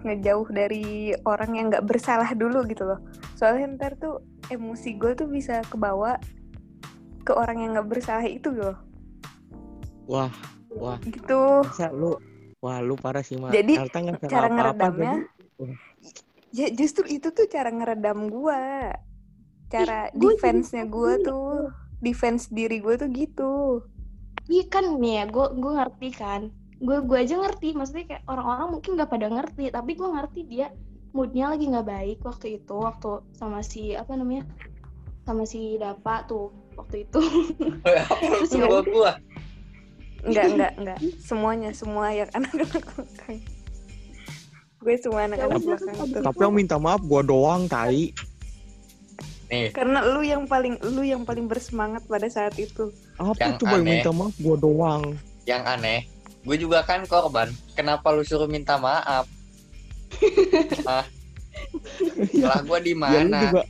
ngejauh 0.04 0.48
dari 0.52 1.12
orang 1.28 1.52
yang 1.60 1.66
nggak 1.72 1.84
bersalah 1.88 2.32
dulu 2.36 2.64
gitu 2.68 2.88
loh. 2.88 3.00
Soalnya 3.36 3.76
ntar 3.76 3.96
tuh 4.00 4.24
emosi 4.48 4.96
gue 4.96 5.12
tuh 5.16 5.28
bisa 5.28 5.64
kebawa 5.68 6.20
ke 7.24 7.32
orang 7.36 7.64
yang 7.64 7.72
nggak 7.76 7.90
bersalah 7.90 8.24
itu 8.28 8.52
loh. 8.52 8.76
Wah, 10.08 10.32
wah, 10.72 11.00
gitu. 11.04 11.64
Masa 11.68 11.92
lu 11.92 12.16
Wah, 12.60 12.84
lu 12.84 13.00
parah 13.00 13.24
sih, 13.24 13.40
Mak. 13.40 13.56
Jadi, 13.56 13.80
cara 14.28 14.52
ngeredamnya 14.52 15.24
jadi- 15.24 16.28
ya 16.50 16.68
justru 16.74 17.06
itu 17.08 17.30
tuh 17.30 17.46
cara 17.46 17.70
ngeredam 17.70 18.26
gue 18.26 18.64
cara 19.70 20.10
defense-nya 20.18 20.90
gue 20.90 21.14
tuh. 21.22 21.70
defense 22.00 22.48
diri 22.48 22.80
gue 22.80 22.96
tuh 22.96 23.10
gitu 23.12 23.54
Iya 24.50 24.66
kan 24.66 24.86
nih 24.98 25.14
ya, 25.22 25.24
gue 25.30 25.46
gue 25.56 25.72
ngerti 25.78 26.10
kan. 26.18 26.42
Gue 26.82 27.06
gue 27.06 27.18
aja 27.22 27.38
ngerti, 27.38 27.78
maksudnya 27.78 28.06
kayak 28.10 28.24
orang-orang 28.26 28.68
mungkin 28.74 28.92
nggak 28.98 29.12
pada 29.14 29.28
ngerti, 29.30 29.70
tapi 29.70 29.92
gue 29.94 30.10
ngerti 30.10 30.42
dia 30.50 30.68
moodnya 31.14 31.54
lagi 31.54 31.66
nggak 31.70 31.88
baik 31.88 32.20
waktu 32.26 32.62
itu, 32.62 32.76
waktu 32.76 33.22
sama 33.38 33.62
si 33.62 33.94
apa 33.94 34.18
namanya, 34.18 34.50
sama 35.30 35.46
si 35.46 35.78
Dapa 35.78 36.26
tuh 36.26 36.50
waktu 36.74 37.06
itu. 37.06 37.22
Terus 37.86 38.50
suruh 38.50 38.82
gua? 38.90 39.22
Enggak, 40.26 40.46
enggak, 40.52 40.74
enggak. 40.82 41.00
Semuanya, 41.22 41.70
semua 41.72 42.12
yang 42.12 42.30
anak-anak 42.36 42.68
belakang. 42.74 43.08
Gue 44.80 44.96
semua 44.96 45.28
anak-anak 45.28 45.60
udah, 45.60 45.68
belakang 45.76 45.96
kan 45.96 46.08
itu. 46.08 46.20
Tapi 46.24 46.40
yang 46.40 46.56
minta 46.56 46.76
maaf 46.80 47.04
gua 47.04 47.22
doang, 47.24 47.68
tai. 47.68 48.16
Nih, 49.50 49.74
Karena 49.74 50.06
lu 50.06 50.22
yang 50.22 50.46
paling 50.46 50.78
lu 50.86 51.02
yang 51.02 51.26
paling 51.26 51.50
bersemangat 51.50 52.06
pada 52.06 52.30
saat 52.30 52.54
itu. 52.56 52.94
Apa 53.18 53.34
Yang 53.36 53.54
coba 53.60 53.74
yang 53.74 53.82
aneh. 53.82 53.94
minta 53.98 54.12
maaf 54.12 54.36
gua 54.38 54.56
doang? 54.56 55.04
yang 55.44 55.66
aneh, 55.66 56.06
gue 56.46 56.56
juga 56.56 56.86
kan 56.86 57.02
korban. 57.04 57.50
Kenapa 57.74 58.14
lu 58.14 58.22
suruh 58.22 58.46
minta 58.46 58.78
maaf? 58.78 59.26
Salah 62.32 62.62
gua 62.64 62.78
di 62.78 62.94
Ya 62.94 62.96
lu 62.96 63.02
mana? 63.26 63.40
juga 63.44 63.62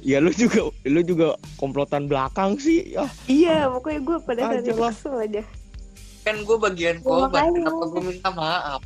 Ya 0.00 0.18
lu 0.22 0.30
juga 0.30 0.70
lu 0.86 1.00
juga 1.02 1.34
komplotan 1.56 2.06
belakang 2.06 2.54
sih. 2.56 2.94
Ya, 2.94 3.10
Iya, 3.26 3.66
pokoknya 3.68 4.00
gue 4.00 4.16
pada 4.22 4.40
saat 4.44 4.62
Aja 4.62 4.70
itu 4.70 4.78
kesel 4.78 5.14
aja. 5.18 5.42
Kan 6.22 6.36
gue 6.40 6.56
bagian 6.56 6.96
korban. 7.02 7.50
Kenapa 7.50 7.84
gue 7.90 8.02
minta 8.04 8.30
maaf? 8.30 8.80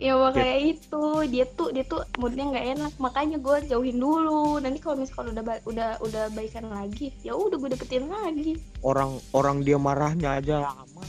Ya 0.00 0.18
kayak 0.34 0.58
itu, 0.76 1.04
dia 1.30 1.44
tuh 1.46 1.70
dia 1.70 1.84
tuh 1.86 2.02
moodnya 2.18 2.48
nggak 2.50 2.66
enak, 2.74 2.92
makanya 2.98 3.36
gue 3.38 3.56
jauhin 3.70 3.98
dulu. 4.00 4.58
Nanti 4.58 4.82
kalau 4.82 4.98
misalkan 4.98 5.30
udah 5.30 5.44
ba- 5.46 5.62
udah 5.62 5.90
udah 6.02 6.24
baikan 6.34 6.66
lagi, 6.72 7.14
ya 7.22 7.36
udah 7.38 7.54
gue 7.54 7.70
deketin 7.76 8.10
lagi. 8.10 8.58
orang 8.82 9.22
orang 9.30 9.62
dia 9.62 9.78
marahnya 9.78 10.42
aja 10.42 10.66
lama. 10.66 11.04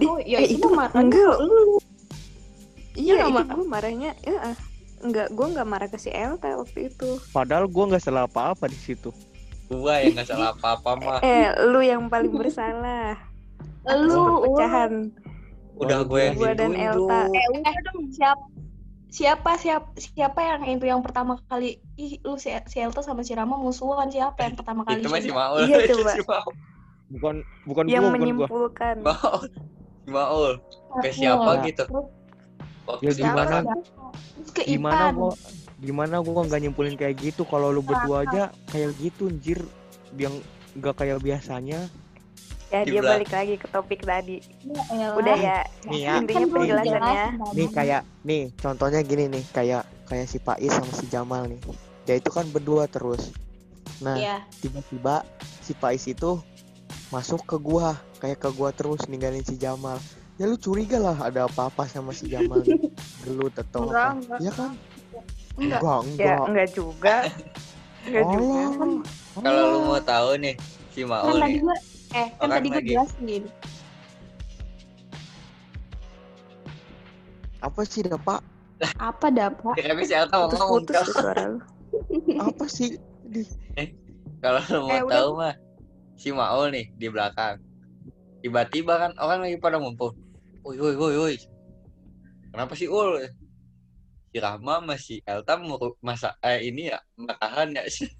Oh 0.00 0.18
ya 0.18 0.42
eh, 0.42 0.48
itu, 0.48 0.64
itu 0.64 0.68
marahnya 0.72 1.06
enggak. 1.06 1.36
lu. 1.44 1.78
Iya, 2.94 3.12
nggak 3.14 3.28
itu 3.28 3.34
marah? 3.36 3.54
gue 3.54 3.66
marahnya, 3.66 4.10
ya, 4.22 4.38
enggak, 5.02 5.28
gue 5.34 5.46
nggak 5.50 5.68
marah 5.68 5.88
ke 5.90 5.98
si 5.98 6.10
Elta 6.14 6.56
waktu 6.56 6.88
itu. 6.88 7.20
Padahal 7.34 7.66
gua 7.68 7.84
nggak 7.92 8.04
salah 8.06 8.24
apa-apa 8.24 8.70
di 8.70 8.78
situ. 8.78 9.10
Gua 9.68 10.00
yang 10.00 10.16
nggak 10.16 10.28
salah 10.30 10.56
apa-apa 10.56 10.90
mah. 11.02 11.18
Eh, 11.20 11.52
lu 11.68 11.84
yang 11.84 12.08
paling 12.08 12.32
bersalah. 12.32 13.18
Lu, 13.84 14.40
perpecahan. 14.40 15.12
Udah 15.74 16.06
gue 16.06 16.20
yang 16.22 16.34
Gua 16.38 16.52
dan. 16.54 16.72
Elta. 16.74 17.20
Eh, 17.34 17.46
udah 17.58 17.74
dong, 17.90 18.06
siap, 18.14 18.38
siapa 19.10 19.54
siapa 19.54 19.86
siapa 19.94 20.40
yang 20.42 20.62
itu 20.66 20.86
yang 20.90 21.02
pertama 21.02 21.38
kali 21.46 21.78
ih 21.94 22.18
lu 22.26 22.34
si, 22.34 22.50
si 22.66 22.76
Elta 22.82 22.98
sama 22.98 23.22
si 23.22 23.30
Rama 23.34 23.54
musuhan 23.54 24.10
siapa 24.10 24.42
yang 24.42 24.58
pertama 24.58 24.82
kali 24.82 25.02
Itu 25.02 25.10
masih? 25.10 25.30
Maul. 25.30 25.66
Iya, 25.66 25.76
Itu 25.86 26.02
coba. 26.02 26.12
si 26.14 26.22
Maul. 26.26 26.54
Bukan 27.14 27.34
bukan 27.66 27.84
yang 27.86 28.02
gua, 28.02 28.10
bukan 28.10 28.10
gua. 28.10 28.14
menyimpulkan. 28.18 28.96
Maul. 29.02 29.42
Si 30.02 30.08
Maul. 30.10 30.52
Ke 30.98 31.08
siapa 31.10 31.50
gitu? 31.62 31.84
Waktu 32.84 33.02
Ya 33.02 33.12
gimana? 33.16 33.56
ke 34.52 34.62
Gimana 34.66 35.04
gua 35.10 35.32
gimana 35.74 36.16
gua 36.22 36.46
nggak 36.46 36.60
nyimpulin 36.64 36.94
kayak 36.94 37.18
gitu 37.18 37.42
kalau 37.44 37.68
lu 37.68 37.82
berdua 37.82 38.24
aja 38.24 38.42
kayak 38.70 38.94
gitu 39.02 39.26
anjir 39.28 39.58
yang 40.14 40.32
nggak 40.74 40.94
kayak 40.94 41.18
biasanya. 41.22 41.86
Ya, 42.74 42.82
Di 42.82 42.90
dia 42.90 42.98
belakang. 42.98 43.14
balik 43.14 43.30
lagi 43.30 43.54
ke 43.54 43.66
topik 43.70 44.00
tadi. 44.02 44.36
Ya 44.66 44.82
elah. 44.90 45.14
Udah 45.14 45.36
ya, 45.38 45.58
Nih 45.86 46.00
ya, 46.02 46.12
intinya 46.18 46.42
Kan 46.42 46.50
penjelasannya. 46.50 47.24
Nih 47.54 47.68
kayak 47.70 48.02
nih 48.20 48.42
contohnya 48.58 49.00
gini 49.00 49.24
nih 49.30 49.44
kayak 49.48 49.82
kayak 50.04 50.26
si 50.26 50.38
Pais 50.38 50.72
sama 50.74 50.90
si 50.90 51.06
Jamal 51.06 51.46
nih. 51.46 51.60
Dia 52.02 52.18
itu 52.18 52.34
kan 52.34 52.50
berdua 52.50 52.90
terus. 52.90 53.30
Nah, 54.02 54.18
Iya. 54.18 54.42
tiba-tiba 54.58 55.22
si 55.62 55.70
Pais 55.72 56.02
itu 56.02 56.42
masuk 57.08 57.46
ke 57.46 57.54
gua 57.56 57.94
kayak 58.18 58.42
ke 58.42 58.50
gua 58.50 58.74
terus 58.74 59.06
ninggalin 59.06 59.40
si 59.40 59.54
Jamal. 59.54 60.02
Ya 60.34 60.50
lu 60.50 60.58
curiga 60.58 60.98
lah 60.98 61.14
ada 61.22 61.46
apa-apa 61.46 61.86
sama 61.86 62.10
si 62.10 62.26
Jamal. 62.26 62.66
Gelut 63.22 63.54
atau 63.54 63.86
Enggak, 63.86 64.02
apa. 64.02 64.18
enggak. 64.18 64.38
Ya 64.42 64.50
kan? 64.50 64.70
Enggak. 65.54 65.78
Enggak, 65.78 65.78
Ya, 65.78 66.02
enggak. 66.02 66.42
enggak 66.50 66.68
juga. 66.74 67.16
Enggak 68.04 68.24
juga. 68.34 68.58
Allah. 68.58 69.00
Kalau 69.38 69.62
lu 69.64 69.78
mau 69.86 69.96
tahu 69.96 70.28
nih, 70.36 70.54
si 70.90 71.00
Kan 71.00 71.08
Maul 71.08 71.38
tadi 71.38 71.54
nih. 71.56 71.93
Eh 72.14 72.28
kan 72.32 72.46
Orang 72.46 72.56
tadi 72.56 72.68
gue 72.70 72.82
jelasin. 72.86 73.42
Apa 77.58 77.80
sih 77.82 78.04
dah, 78.04 78.20
Pak? 78.20 78.40
Apa 79.00 79.26
dapat? 79.28 79.74
Kira 79.74 79.96
si 80.00 80.12
Elta 80.12 80.36
mau 80.36 80.48
ngomong. 80.48 80.84
Tuh 80.84 81.06
suara 81.08 81.42
lu. 81.48 81.58
Apa 82.38 82.64
sih? 82.68 83.00
Kalau 84.38 84.60
lu 84.62 84.78
mau 84.82 84.90
Eh, 84.90 85.00
udah. 85.00 85.14
tahu 85.16 85.30
mah, 85.34 85.54
si 86.14 86.28
Maul 86.28 86.68
nih 86.70 86.86
di 86.92 87.06
belakang. 87.08 87.56
Tiba-tiba 88.40 89.00
kan 89.00 89.12
orang 89.16 89.40
lagi 89.40 89.56
pada 89.56 89.80
ngumpul. 89.80 90.12
Woi, 90.60 90.76
woi, 90.76 90.94
woi, 90.94 91.14
woi. 91.16 91.36
Kenapa 92.52 92.76
sih 92.76 92.86
Ul? 92.86 93.24
Si 94.28 94.36
Rahma 94.36 94.78
masih 94.78 95.24
Elta 95.24 95.56
mau 95.56 95.80
masa 95.98 96.36
eh 96.38 96.60
ini 96.62 96.92
ya 96.92 97.00
makahan 97.16 97.72
ya 97.72 97.82
sih. 97.88 98.10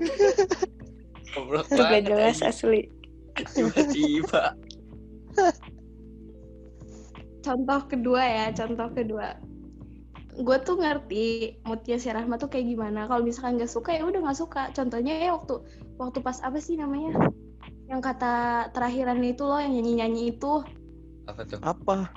Goblok 1.36 1.68
Gak 1.68 1.76
banget 1.76 2.02
jelas 2.08 2.40
anjing. 2.40 2.48
asli. 2.48 2.80
Tiba-tiba. 3.44 4.56
Contoh 7.40 7.80
kedua 7.86 8.22
ya, 8.22 8.46
contoh 8.50 8.88
kedua. 8.90 9.38
Gue 10.36 10.58
tuh 10.60 10.76
ngerti 10.76 11.56
moodnya 11.64 11.96
si 11.96 12.12
Rahma 12.12 12.36
tuh 12.36 12.50
kayak 12.50 12.66
gimana. 12.68 13.06
Kalau 13.08 13.22
misalkan 13.24 13.56
nggak 13.56 13.70
suka 13.70 13.96
ya 13.96 14.02
udah 14.04 14.20
nggak 14.20 14.36
suka. 14.36 14.62
Contohnya 14.74 15.16
ya 15.16 15.32
waktu 15.32 15.62
waktu 15.96 16.18
pas 16.20 16.42
apa 16.44 16.58
sih 16.60 16.76
namanya? 16.76 17.16
Yang 17.86 18.00
kata 18.02 18.34
terakhiran 18.74 19.22
itu 19.22 19.46
loh 19.46 19.62
yang 19.62 19.72
nyanyi-nyanyi 19.78 20.34
itu, 20.34 20.60
Apa 21.30 21.42
tuh? 21.46 21.58
Apa? 21.62 22.10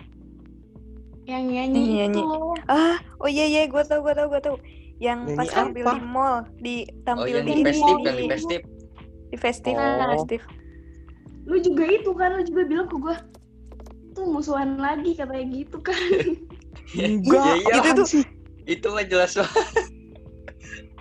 yang 1.29 1.45
nyanyi, 1.45 2.01
Nyanyi. 2.01 2.09
itu 2.09 2.21
loh. 2.25 2.57
Ah, 2.65 2.97
oh 3.21 3.29
iya 3.29 3.45
iya, 3.45 3.69
gue 3.69 3.83
tau 3.85 4.01
gue 4.01 4.17
tau 4.17 4.25
gue 4.33 4.41
tau. 4.41 4.57
Yang 4.97 5.19
Nyanyi 5.29 5.38
pas 5.38 5.49
tampil 5.53 5.83
apa? 5.85 5.93
di 5.93 6.01
mall, 6.01 6.35
di 6.57 6.75
Oh 6.89 7.05
tampil 7.05 7.33
yang 7.38 7.45
di 7.45 7.53
di 7.53 7.61
di, 7.69 7.81
yang 8.01 8.17
di 8.17 8.25
festif. 8.25 8.59
di 9.29 9.38
festif, 9.38 9.73
Oh. 9.77 10.09
festif. 10.17 10.41
Lu 11.50 11.58
juga 11.60 11.84
itu 11.89 12.12
kan, 12.13 12.38
lu 12.38 12.44
juga 12.46 12.62
bilang 12.70 12.88
ke 12.88 12.96
gue 13.01 13.15
tuh 14.13 14.25
musuhan 14.29 14.77
lagi 14.77 15.18
katanya 15.18 15.46
gitu 15.50 15.77
kan. 15.82 15.98
Enggak. 16.94 17.44
Iya, 17.44 17.53
iya. 17.58 17.74
Itu 17.82 17.91
tuh- 17.98 18.10
sih? 18.10 18.24
Itu 18.70 18.88
mah 18.94 19.06
jelas 19.10 19.34
banget. 19.34 19.65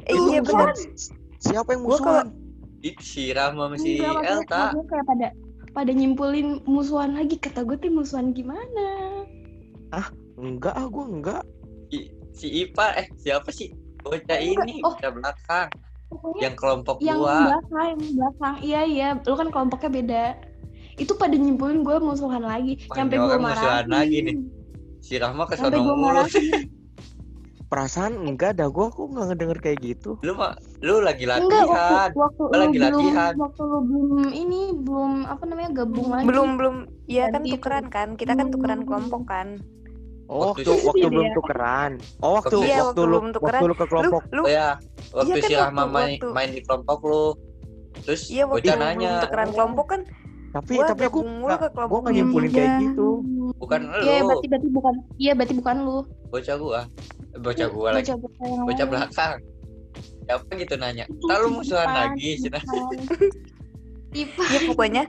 Eh, 0.09 0.17
iya 0.33 0.41
benar. 0.41 0.73
Siapa 1.45 1.77
yang 1.77 1.85
musuhan? 1.85 2.27
Itu 2.81 3.03
si 3.05 3.37
Rahma 3.37 3.69
sama 3.69 3.77
si 3.77 4.01
Elta. 4.01 4.73
maksudnya 4.73 4.85
kayak 4.89 5.05
pada 5.05 5.29
pada 5.77 5.91
nyimpulin 5.93 6.65
musuhan 6.65 7.13
lagi 7.13 7.37
kata 7.37 7.61
gue 7.67 7.77
tuh 7.77 7.93
musuhan 7.93 8.33
gimana 8.33 8.87
Enggak, 10.39 10.75
ah 10.79 10.87
gua 10.87 11.05
enggak. 11.11 11.43
I- 11.91 12.15
Si 12.31 12.47
Ipa 12.63 12.95
eh 12.95 13.11
siapa 13.19 13.51
sih? 13.51 13.75
Bocah 13.99 14.39
ini, 14.39 14.79
oh. 14.87 14.95
bocah 14.95 15.11
belakang. 15.11 15.69
Pokoknya 16.09 16.41
Yang 16.43 16.55
kelompok 16.57 16.97
yang 16.99 17.19
gua. 17.19 17.37
belakang 17.45 17.87
yang 17.87 18.03
belakang 18.17 18.55
iya 18.61 18.81
iya 18.83 19.09
lu 19.21 19.35
kan 19.35 19.49
kelompoknya 19.49 19.91
beda 19.93 20.25
itu 20.99 21.13
pada 21.15 21.33
nyimpulin 21.33 21.87
gue 21.87 21.97
musuhan 21.99 22.43
lagi 22.43 22.75
Wah, 22.89 22.97
sampai 22.97 23.17
gue 23.17 23.29
orang 23.29 23.43
musuhan 23.45 23.87
lagi 23.87 24.19
nih. 24.25 24.37
Si 24.99 25.15
Rahma 25.15 25.47
ke 25.47 25.55
sampai 25.55 25.79
sono 25.79 25.87
gue 25.87 25.95
mulu. 25.95 26.23
Perasaan 27.69 28.25
enggak 28.25 28.57
dah 28.57 28.67
gua 28.67 28.89
aku 28.89 29.13
enggak 29.13 29.27
ngedenger 29.29 29.59
kayak 29.61 29.79
gitu. 29.85 30.17
Lu 30.25 30.33
mah 30.33 30.57
lu 30.81 30.99
lagi 30.99 31.29
enggak 31.29 31.69
waktu 31.69 31.69
latihan. 31.69 32.11
waktu 32.17 32.43
Gua 32.43 32.49
lu 32.49 32.59
lagi 32.59 32.73
belum 32.73 32.89
latihan. 32.89 33.33
waktu 33.37 33.63
lu 33.63 33.79
belum 33.85 34.25
ini 34.33 34.61
belum 34.75 35.13
apa 35.29 35.43
namanya 35.45 35.71
gabung 35.77 36.09
lagi 36.09 36.25
Belum 36.25 36.49
belum, 36.57 36.77
ya 37.05 37.25
kan 37.29 37.43
tukeran 37.45 37.87
kan? 37.87 38.09
Kita 38.17 38.33
kan 38.33 38.49
tukeran 38.49 38.81
Hmm. 38.83 38.89
kelompok 38.89 39.23
kan? 39.29 39.49
Oh, 40.29 40.53
Waktu 40.53 40.61
waktu 40.61 40.61
itu 40.61 40.73
waktu 40.85 41.01
dia. 41.01 41.09
belum 41.09 41.29
tukeran. 41.33 41.91
Oh, 42.21 42.31
waktu 42.37 42.57
Iya, 42.61 42.77
waktu, 42.79 42.85
waktu 42.85 43.01
lu 43.01 43.09
belum 43.09 43.27
tukeran. 43.33 43.53
waktu 43.55 43.65
lu 43.65 43.75
ke 43.75 43.81
Lu 43.81 43.89
kelompok. 43.89 44.23
lu 44.29 44.43
Oh 44.45 44.51
ya, 44.51 44.69
waktu 45.11 45.25
Iya 45.27 45.35
kan, 45.35 45.49
si 45.49 45.55
Rahma 45.55 45.73
waktu- 45.73 45.89
main, 45.91 46.11
waktu- 46.13 46.33
main 46.33 46.51
di 46.51 46.61
kelompok 46.61 46.99
lu. 47.03 47.25
Terus 47.99 48.23
iya 48.29 48.45
waktu 48.45 48.57
bocah 48.61 48.75
belum 48.75 48.89
nanya, 48.93 49.13
tukeran 49.19 49.49
kelompok 49.51 49.87
kan? 49.89 50.01
Tapi 50.49 50.73
Gua 50.75 50.87
tapi 50.87 51.03
aku 51.03 51.19
nggak- 51.21 51.59
ke 51.59 51.69
kelompok 51.71 51.89
gua 51.91 52.01
nggak 52.03 52.15
nyimpulin 52.15 52.51
kayak 52.51 52.73
gitu. 52.79 53.09
bukan 53.59 53.81
iya 53.99 54.17
lu, 54.19 54.27
berarti 54.29 54.47
berarti 54.47 54.69
bukan 54.71 54.95
iya 55.17 55.33
berarti 55.33 55.55
bukan 55.55 55.77
lu 55.81 55.97
bocah 56.29 56.57
gua. 56.57 56.81
Bocah 57.35 57.69
gua 57.69 57.89
lagi. 57.91 58.13
bocah 58.65 58.87
belakang. 58.87 59.37
Siapa 60.23 60.51
gitu 60.55 60.75
nanya? 60.77 61.05
Lalu 61.23 61.47
musuhan 61.55 61.89
lagi, 61.89 62.37
si 62.37 62.45
Cina. 62.45 62.61
Ipan. 62.61 62.89
IPA. 64.11 64.43
ya 64.47 64.59
pokoknya 64.67 65.03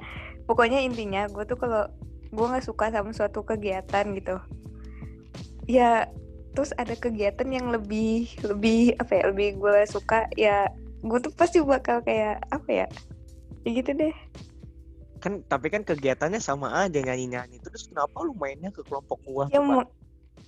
pokoknya 0.45 0.79
intinya 0.79 1.23
gue 1.25 1.43
tuh 1.43 1.55
kalau 1.55 1.87
gue 2.25 2.45
nggak 2.45 2.63
suka 2.63 2.87
sama 2.87 3.11
suatu 3.11 3.41
kegiatan 3.41 4.05
gitu 4.13 4.35
ya 5.69 6.09
terus 6.57 6.73
ada 6.81 6.97
kegiatan 6.97 7.45
yang 7.45 7.69
lebih 7.69 8.25
lebih 8.41 8.97
apa 8.97 9.21
ya 9.21 9.23
lebih 9.29 9.61
gue 9.61 9.85
suka 9.85 10.25
ya 10.33 10.65
gue 11.05 11.19
tuh 11.21 11.29
pasti 11.37 11.61
bakal 11.61 12.01
kayak 12.01 12.41
apa 12.49 12.69
ya 12.73 12.87
ya 13.63 13.69
gitu 13.77 13.93
deh. 13.93 14.15
Kan 15.21 15.45
tapi 15.45 15.69
kan 15.69 15.85
kegiatannya 15.85 16.41
sama 16.41 16.73
aja 16.73 16.97
nyanyi-nyanyi 16.97 17.61
terus 17.61 17.85
kenapa 17.85 18.23
lu 18.25 18.33
mainnya 18.33 18.73
ke 18.73 18.81
kelompok 18.81 19.21
gua 19.29 19.45
ya 19.53 19.61
mau 19.61 19.85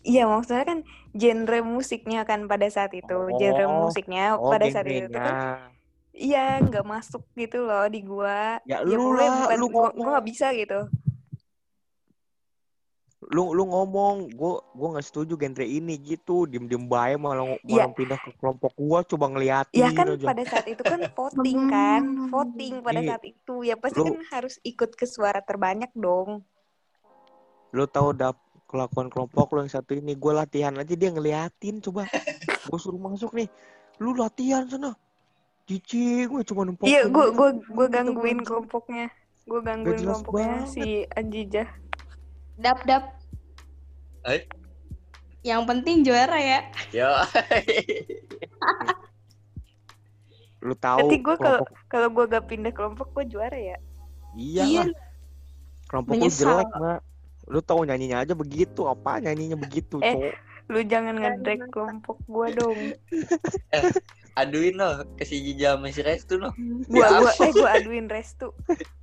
Iya 0.02 0.26
maksudnya 0.26 0.66
kan 0.66 0.80
genre 1.14 1.60
musiknya 1.62 2.26
kan 2.26 2.50
pada 2.50 2.66
saat 2.74 2.90
itu 2.98 3.14
genre 3.38 3.66
Oh, 3.70 3.86
musiknya 3.86 4.34
oh 4.34 4.50
pada 4.50 4.66
saat 4.74 4.90
itu 4.90 5.14
kan 5.14 5.70
iya 6.18 6.58
nggak 6.58 6.82
masuk 6.82 7.22
gitu 7.38 7.62
loh 7.62 7.86
di 7.86 8.02
gua. 8.02 8.58
Ya, 8.66 8.82
ya 8.82 8.98
lu 8.98 9.14
lah, 9.14 9.46
bukan 9.46 9.58
lu 9.62 9.68
gua, 9.70 9.94
ngomong. 9.94 9.94
gua 10.02 10.08
nggak 10.18 10.28
bisa 10.32 10.48
gitu 10.58 10.80
lu 13.22 13.54
lu 13.54 13.64
ngomong 13.64 14.34
gua 14.34 14.66
gua 14.74 14.88
nggak 14.92 15.06
setuju 15.06 15.38
genre 15.38 15.62
ini 15.62 15.94
gitu 15.96 16.50
diem 16.50 16.66
diem 16.66 16.82
bae 16.84 17.14
malah 17.16 17.54
Iya. 17.62 17.86
malah 17.86 17.94
pindah 17.94 18.18
ke 18.18 18.34
kelompok 18.36 18.74
gua 18.74 19.06
coba 19.06 19.30
ngeliatin 19.30 19.78
Ya 19.78 19.94
kan 19.94 20.10
aja. 20.10 20.26
pada 20.26 20.44
saat 20.44 20.66
itu 20.66 20.82
kan 20.82 21.00
voting 21.08 21.60
kan, 21.70 22.02
voting 22.28 22.74
pada 22.82 22.98
Iya. 22.98 23.10
saat 23.14 23.24
itu 23.24 23.56
ya 23.62 23.76
pasti 23.78 24.00
Lu- 24.00 24.10
kan 24.10 24.26
harus 24.28 24.58
ikut 24.62 24.90
ke 24.92 25.06
suara 25.06 25.38
terbanyak 25.40 25.94
dong. 25.94 26.42
lu 27.72 27.86
tahu 27.86 28.12
dap 28.12 28.36
kelakuan 28.66 29.08
kelompok 29.08 29.48
lu 29.50 29.62
yang 29.62 29.72
satu 29.72 29.94
ini 29.94 30.12
gua 30.14 30.42
latihan 30.42 30.74
aja 30.74 30.92
dia 30.92 31.08
ngeliatin 31.08 31.78
coba 31.80 32.10
gua 32.66 32.78
suruh 32.78 33.00
masuk 33.00 33.32
nih 33.32 33.48
lu 33.98 34.12
latihan 34.12 34.66
sana 34.66 34.92
cici 35.64 36.26
gue 36.26 36.42
cuma 36.42 36.66
numpuk 36.66 36.84
Iya, 36.84 37.06
gua 37.06 37.30
gua 37.30 37.50
Gitu, 37.54 37.86
gangguin 37.88 38.42
kelompoknya, 38.42 39.08
gua 39.46 39.60
gangguin 39.62 40.04
kelompoknya 40.04 40.48
banget. 40.58 40.74
si 40.74 40.86
Anjijah. 41.08 41.70
Dap 42.58 42.80
dap. 42.84 43.04
Eh? 44.26 44.44
Yang 45.42 45.62
penting 45.66 45.98
juara 46.02 46.38
ya. 46.38 46.60
Yo. 46.92 47.08
lu 50.62 50.78
tahu 50.78 51.10
Berarti 51.10 51.18
gua 51.20 51.36
kalau 51.36 51.62
kalau 51.90 52.08
gua 52.08 52.26
gak 52.30 52.46
pindah 52.46 52.70
kelompok 52.70 53.10
gua 53.12 53.26
juara 53.26 53.58
ya. 53.58 53.78
iya 54.32 54.62
Iya. 54.64 54.82
lah 54.86 54.94
kelompok 55.90 56.14
lu 56.14 56.22
Menyesal. 56.22 56.46
jelek 56.54 56.70
mak 56.72 57.00
lu 57.50 57.60
tahu 57.60 57.82
nyanyinya 57.84 58.22
aja 58.22 58.32
begitu 58.32 58.86
apa 58.86 59.18
nyanyinya 59.20 59.58
begitu 59.58 59.98
Eh. 60.00 60.14
cowok 60.14 60.36
Lu 60.70 60.80
jangan 60.86 61.18
ngedrag 61.18 61.68
kelompok 61.68 62.16
gua 62.26 62.48
dong. 62.48 62.78
Aduin 64.40 64.72
no 64.72 64.88
ke 65.18 65.28
si 65.28 65.42
Jija 65.42 65.76
sama 65.76 65.90
si 65.90 66.00
Restu 66.00 66.38
no. 66.38 66.54
Gua 66.88 67.04
Ya 67.04 67.20
gua 67.20 67.32
eh 67.36 67.52
gua 67.52 67.70
aduin 67.76 68.08
Restu. 68.08 68.48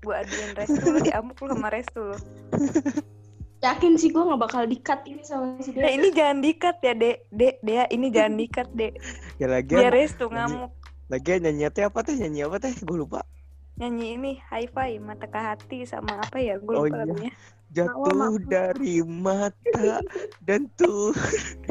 Gua 0.00 0.22
aduin 0.22 0.54
Restu 0.54 0.80
lu 0.86 1.02
diamuk 1.02 1.36
lu 1.36 1.52
sama 1.52 1.68
Restu 1.68 2.00
lu. 2.06 2.16
Yakin 3.58 3.92
sih 3.94 4.08
gue 4.08 4.22
nggak 4.22 4.38
bakal 4.40 4.62
dikat 4.64 5.02
ini 5.02 5.18
sama 5.20 5.58
si 5.58 5.74
Nah, 5.74 5.82
dia. 5.84 5.90
ini 5.90 6.08
jangan 6.08 6.38
dikat 6.38 6.76
ya, 6.78 6.94
Dek. 6.94 7.16
Dek, 7.28 7.54
Dea, 7.60 7.84
ini 7.88 8.06
jangan 8.08 8.34
dikat, 8.36 8.68
Dek. 8.70 8.92
ya 9.34 9.46
lagi 9.46 9.74
Biar 9.74 9.90
Restu 9.90 10.26
ngamuk. 10.26 10.70
lagi 11.08 11.30
nyanyi 11.36 11.66
teh 11.68 11.82
apa 11.82 11.98
teh 12.00 12.14
nyanyi 12.14 12.44
apa 12.44 12.56
teh 12.58 12.70
gue 12.70 12.92
lupa 12.94 13.24
nyanyi 13.74 14.06
ini 14.12 14.32
hi-fi 14.44 14.98
mata 14.98 15.24
ke 15.24 15.38
hati 15.38 15.78
sama 15.82 16.20
apa 16.20 16.36
ya 16.36 16.54
gue 16.54 16.68
Oh 16.68 16.84
lupa 16.84 16.92
iya. 16.92 17.02
lagunya 17.02 17.32
jatuh 17.70 18.36
dari 18.44 19.00
mata 19.00 20.04
dan 20.42 20.68
tuh 20.74 21.16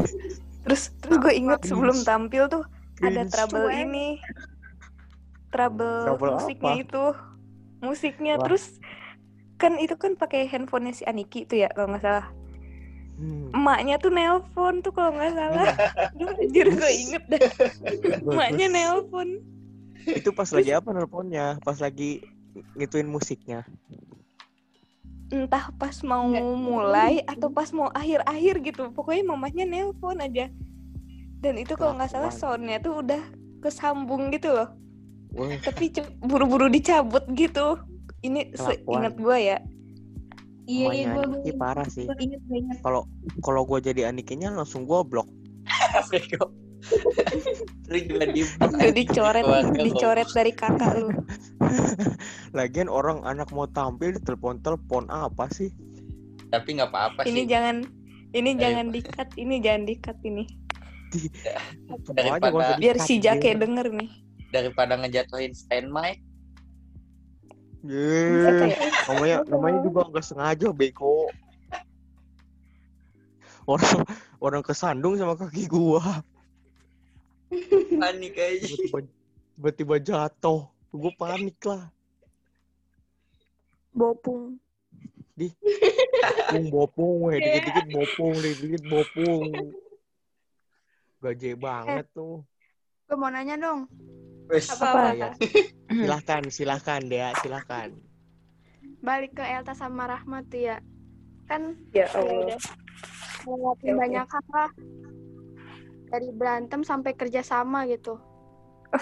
terus 0.66 0.90
terus 0.98 1.18
gue 1.18 1.34
inget 1.34 1.60
Cringe. 1.60 1.70
sebelum 1.70 1.98
tampil 2.02 2.44
tuh 2.48 2.64
ada 3.00 3.22
trouble 3.26 3.68
Cuek. 3.68 3.78
ini 3.80 4.08
trouble, 5.48 6.02
Trouble 6.04 6.32
musiknya 6.34 6.74
apa? 6.74 6.82
itu 6.82 7.04
musiknya 7.80 8.34
Wah. 8.36 8.44
terus 8.44 8.64
kan 9.58 9.82
itu 9.82 9.98
kan 9.98 10.14
pakai 10.14 10.46
handphonenya 10.46 10.94
si 10.94 11.04
Aniki 11.04 11.50
tuh 11.50 11.66
ya 11.66 11.70
kalau 11.74 11.94
nggak 11.94 12.06
salah. 12.06 12.28
Hmm, 13.18 13.50
emaknya 13.50 13.98
tuh 13.98 14.14
nelpon 14.14 14.86
tuh 14.86 14.94
kalau 14.94 15.18
nggak 15.18 15.34
salah. 15.34 15.74
Duh, 16.22 16.30
anjir. 16.38 16.70
Gue 16.70 16.94
inget 16.94 17.24
dah 17.26 17.42
emaknya 18.22 18.70
nelpon. 18.70 19.42
Itu 20.06 20.30
pas 20.38 20.48
lagi 20.54 20.72
apa 20.78 20.94
nelponnya? 20.94 21.58
Pas 21.66 21.82
lagi 21.82 22.22
ngituin 22.78 23.10
musiknya. 23.10 23.66
Entah 25.34 25.74
pas 25.76 25.98
mau 26.06 26.30
mulai 26.56 27.26
atau 27.26 27.50
pas 27.50 27.68
mau 27.74 27.90
akhir-akhir 27.90 28.62
gitu. 28.62 28.94
Pokoknya 28.94 29.34
mamanya 29.34 29.66
nelpon 29.66 30.22
aja. 30.22 30.54
Dan 31.42 31.58
itu 31.58 31.74
kalau 31.74 31.98
nggak 31.98 32.14
salah 32.14 32.30
soundnya 32.30 32.78
tuh 32.78 33.02
udah 33.02 33.22
kesambung 33.66 34.30
gitu 34.30 34.54
loh. 34.54 34.70
Wah, 35.34 35.58
tapi 35.60 35.90
buru-buru 36.22 36.70
dicabut 36.70 37.26
gitu 37.34 37.82
ini 38.22 38.52
seingat 38.54 39.16
gue 39.16 39.38
ya 39.40 39.58
Iya 40.68 40.88
iya 40.92 41.06
gue 41.16 41.24
Aniki 41.24 41.56
parah 41.56 41.88
sih. 41.88 42.04
Gue 42.04 42.28
gue 42.28 42.60
kalau 42.84 43.08
kalau 43.40 43.64
gue 43.64 43.80
jadi 43.80 44.12
anikinya 44.12 44.52
langsung 44.52 44.84
gue 44.84 45.00
blok 45.02 45.24
juga 47.88 48.26
di 48.28 48.44
dicoret 48.94 49.44
dicoret 49.74 50.28
dari 50.30 50.52
kakak 50.52 50.92
lu 51.00 51.10
lagian 52.58 52.88
orang 52.88 53.24
anak 53.24 53.48
mau 53.50 53.66
tampil 53.66 54.12
telepon 54.22 54.60
telepon 54.60 55.08
apa 55.08 55.48
sih 55.50 55.72
Tapi 56.48 56.80
nggak 56.80 56.92
apa-apa 56.92 57.28
ini 57.28 57.44
sih. 57.44 57.48
jangan 57.48 57.76
ini 58.32 58.52
Ayo. 58.54 58.60
jangan 58.60 58.86
dikat 58.92 59.30
ini 59.36 59.56
jangan 59.60 59.84
dikat 59.88 60.18
ini 60.24 60.44
Daripada- 62.12 62.76
biar 62.76 62.98
si. 63.00 63.20
Jake 63.20 63.56
denger 63.56 63.88
nih 63.88 64.12
Daripada 64.48 64.96
ngejatuhin 64.96 65.52
stand 65.52 65.92
mic. 65.92 66.24
Yeay, 67.86 68.74
ya? 68.74 68.90
namanya 69.06 69.38
namanya 69.46 69.80
juga 69.86 70.02
nggak 70.10 70.26
sengaja 70.26 70.68
bego 70.74 71.30
orang 73.70 74.02
orang 74.42 74.64
kesandung 74.66 75.14
sama 75.20 75.38
kaki 75.38 75.70
gua 75.70 76.26
Panik 77.98 78.36
aja. 78.36 78.66
tiba-tiba 78.66 79.00
tiba-tiba 79.56 79.96
jatuh 80.02 80.66
gua 80.90 81.12
panik 81.14 81.58
lah 81.64 81.86
Bopung. 83.94 84.62
bopung 85.38 86.66
bopung 86.74 87.16
weh 87.30 87.38
dikit-dikit 87.42 87.88
bopung 87.94 88.34
dikit-dikit 88.42 88.84
bopung 88.90 89.46
gaje 91.22 91.52
banget 91.58 92.06
tuh 92.14 92.42
Gue 93.08 93.16
mau 93.16 93.32
nanya 93.32 93.56
dong. 93.56 93.88
Wes. 94.48 94.68
Apa? 94.72 95.12
ya 95.14 95.30
silahkan 95.92 96.44
silahkan 96.48 97.02
Dea 97.04 97.32
silahkan 97.44 97.92
Balik 99.04 99.38
ke 99.40 99.44
Elta 99.46 99.78
sama 99.78 100.10
Rahmat 100.10 100.50
tuh 100.50 100.68
ya. 100.74 100.78
Kan 101.48 101.78
ya 101.96 102.08
ya 102.10 102.20
Allah 102.20 102.60
Oke, 103.48 103.88
oke. 103.88 103.96
banyak 103.96 104.28
hal 104.28 104.46
lah. 104.52 104.72
Dari 106.12 106.28
berantem 106.36 106.82
sampai 106.84 107.16
kerja 107.16 107.40
sama 107.44 107.88
gitu. 107.88 108.20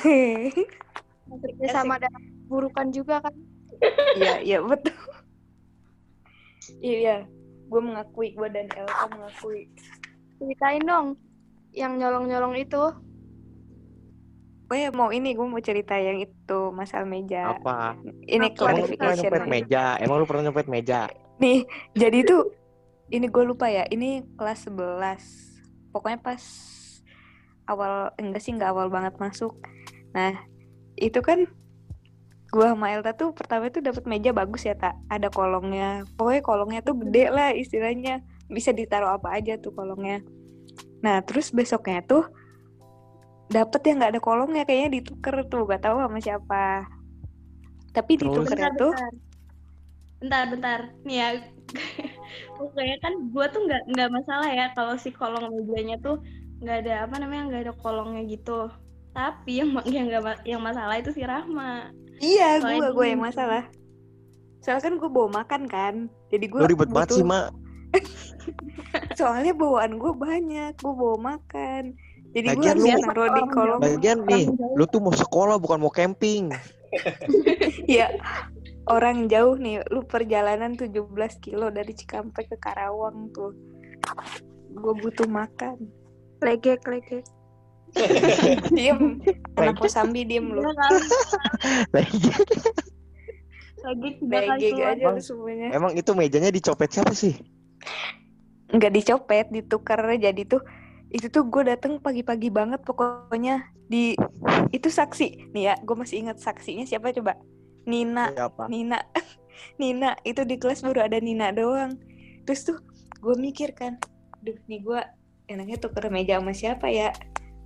Kerja 1.26 1.68
sama 1.74 1.98
dalam 1.98 2.22
burukan 2.46 2.94
juga 2.94 3.18
kan. 3.22 3.34
iya 4.16 4.40
iya 4.40 4.58
betul 4.64 4.96
iya 6.80 7.28
gue 7.68 7.82
mengakui 7.82 8.32
gue 8.32 8.48
dan 8.48 8.72
Elsa 8.72 9.06
mengakui 9.12 9.68
Ceritain 10.40 10.84
dong 10.84 11.08
yang 11.76 11.96
nyolong-nyolong 12.00 12.56
itu. 12.60 12.84
Oh 14.66 14.74
ya 14.74 14.90
mau 14.90 15.14
ini 15.14 15.38
gue 15.38 15.46
mau 15.46 15.62
cerita 15.62 15.94
yang 15.94 16.18
itu 16.18 16.60
masalah 16.74 17.06
meja 17.06 17.54
apa? 17.54 17.94
Ini 18.26 18.50
Apa? 18.50 18.74
emang 18.74 18.90
lu 18.90 19.14
nyopet 19.22 19.46
meja? 19.46 19.84
Emang 20.02 20.18
lu 20.18 20.26
pernah 20.26 20.50
nyopet 20.50 20.66
meja? 20.66 21.06
Nih 21.38 21.70
jadi 21.94 22.26
tuh 22.26 22.50
ini 23.14 23.30
gue 23.30 23.44
lupa 23.46 23.70
ya 23.70 23.86
ini 23.94 24.26
kelas 24.34 24.66
11 24.74 25.94
pokoknya 25.94 26.18
pas 26.18 26.42
awal 27.70 28.10
enggak 28.18 28.42
sih 28.42 28.58
nggak 28.58 28.74
awal 28.74 28.90
banget 28.90 29.14
masuk. 29.22 29.54
Nah 30.18 30.34
itu 30.98 31.22
kan 31.22 31.46
gue 32.50 32.66
sama 32.66 32.88
Elta 32.90 33.14
tuh 33.14 33.38
pertama 33.38 33.70
itu 33.70 33.86
dapat 33.86 34.08
meja 34.10 34.34
bagus 34.34 34.66
ya 34.66 34.74
tak 34.74 34.98
ada 35.14 35.30
kolongnya. 35.30 36.10
Pokoknya 36.18 36.42
kolongnya 36.42 36.82
tuh 36.82 36.98
gede 37.06 37.30
lah 37.30 37.54
istilahnya. 37.54 38.26
Bisa 38.50 38.74
ditaruh 38.74 39.14
apa 39.14 39.38
aja 39.38 39.62
tuh 39.62 39.78
kolongnya. 39.78 40.26
Nah 41.06 41.22
terus 41.22 41.54
besoknya 41.54 42.02
tuh 42.02 42.26
dapet 43.52 43.82
yang 43.86 43.96
nggak 44.02 44.12
ada 44.18 44.22
kolongnya 44.24 44.64
kayaknya 44.66 45.00
dituker 45.02 45.46
tuh 45.46 45.70
gak 45.70 45.86
tahu 45.86 46.02
sama 46.02 46.18
siapa 46.18 46.90
tapi 47.96 48.20
Terus? 48.20 48.44
ditukernya 48.44 48.70
Bentar, 48.76 48.82
tuh 48.82 48.94
bentar. 50.20 50.46
Bentar. 50.52 50.80
Nih 51.08 51.18
ya. 51.22 51.30
Pokoknya 52.60 52.98
kan 53.00 53.14
gue 53.32 53.46
tuh 53.52 53.62
nggak 53.68 53.84
nggak 53.96 54.10
masalah 54.12 54.50
ya 54.52 54.66
kalau 54.76 54.96
si 55.00 55.10
kolong 55.16 55.48
mejanya 55.54 55.96
tuh 56.04 56.20
nggak 56.60 56.78
ada 56.88 56.94
apa 57.08 57.16
namanya 57.20 57.44
nggak 57.52 57.62
ada 57.70 57.74
kolongnya 57.80 58.24
gitu. 58.28 58.68
Tapi 59.16 59.64
yang 59.64 59.70
yang 59.88 60.06
nggak 60.12 60.24
ma- 60.24 60.44
yang 60.44 60.62
masalah 60.64 61.00
itu 61.00 61.16
si 61.16 61.24
Rahma. 61.24 61.94
Iya, 62.20 62.64
gue 62.64 62.90
gue 62.92 63.06
yang 63.08 63.24
gitu. 63.24 63.28
masalah. 63.32 63.64
Soalnya 64.64 64.84
kan 64.92 64.94
gue 64.98 65.10
bawa 65.12 65.30
makan 65.44 65.62
kan, 65.70 65.96
jadi 66.34 66.46
gue 66.50 66.60
ribet 66.66 66.90
banget 66.90 67.22
sih 67.22 67.26
mak 67.28 67.54
Soalnya 69.20 69.54
bawaan 69.54 70.02
gue 70.02 70.10
banyak, 70.10 70.74
gue 70.74 70.94
bawa 70.96 71.38
makan. 71.38 71.96
Jadi 72.36 72.48
gue 72.52 72.68
harus 72.68 72.84
lu- 72.84 73.00
naruh 73.02 73.30
di 73.30 73.42
kolong. 73.48 73.80
lagian 73.80 74.20
nih 74.24 74.46
lu 74.76 74.84
tuh 74.86 75.00
mau 75.00 75.12
sekolah 75.12 75.56
bukan 75.56 75.80
mau 75.80 75.90
camping 75.90 76.52
Ya, 77.88 78.12
orang 78.86 79.28
jauh 79.28 79.56
nih 79.56 79.84
lu 79.88 80.04
perjalanan 80.04 80.76
17 80.76 81.00
kilo 81.40 81.68
dari 81.70 81.92
Cikampek 81.92 82.48
ke 82.48 82.58
Karawang 82.58 83.32
tuh 83.32 83.56
gue 84.70 84.94
butuh 84.98 85.26
makan 85.26 85.80
Legek, 86.38 86.84
legek. 86.84 87.24
diem 88.76 89.24
anak 89.56 89.76
kosambi 89.78 90.24
diem 90.26 90.44
lu 90.46 90.60
tiga 90.60 90.76
kali 93.80 94.20
Begeg 94.26 94.74
keluar. 94.74 94.92
aja 94.92 95.08
lu 95.10 95.22
semuanya 95.22 95.68
Emang 95.72 95.94
itu 95.94 96.12
mejanya 96.12 96.50
dicopet 96.50 96.90
siapa 96.90 97.14
sih? 97.14 97.38
nggak 98.68 98.92
dicopet 98.92 99.46
ditukar 99.50 100.02
jadi 100.12 100.42
tuh 100.44 100.60
itu 101.12 101.28
tuh 101.30 101.46
gue 101.48 101.64
dateng 101.68 102.02
pagi-pagi 102.02 102.50
banget 102.50 102.82
pokoknya. 102.82 103.70
Di 103.86 104.18
itu 104.74 104.88
saksi. 104.90 105.54
Nih 105.54 105.72
ya 105.72 105.76
gue 105.80 105.96
masih 105.96 106.26
ingat 106.26 106.42
saksinya 106.42 106.86
siapa 106.86 107.14
coba? 107.14 107.38
Nina. 107.86 108.34
Siapa? 108.34 108.66
Nina. 108.68 109.00
Nina. 109.82 110.18
Itu 110.26 110.44
di 110.44 110.58
kelas 110.58 110.82
baru 110.82 111.06
ada 111.06 111.18
Nina 111.22 111.54
doang. 111.54 111.98
Terus 112.50 112.66
tuh 112.66 112.78
gue 113.22 113.36
mikir 113.38 113.74
kan 113.74 113.98
duh 114.46 114.58
nih 114.70 114.86
gue 114.86 115.02
enaknya 115.50 115.78
tuker 115.82 116.10
meja 116.10 116.38
sama 116.38 116.54
siapa 116.54 116.90
ya? 116.90 117.14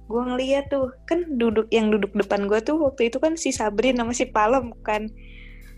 Gue 0.10 0.22
ngeliat 0.26 0.74
tuh 0.74 0.92
kan 1.06 1.38
duduk 1.38 1.70
yang 1.70 1.94
duduk 1.94 2.12
depan 2.16 2.50
gue 2.50 2.60
tuh 2.64 2.80
waktu 2.82 3.14
itu 3.14 3.22
kan 3.22 3.38
si 3.38 3.54
Sabrin 3.54 4.00
sama 4.00 4.12
si 4.16 4.28
Palem 4.28 4.74
kan. 4.84 5.08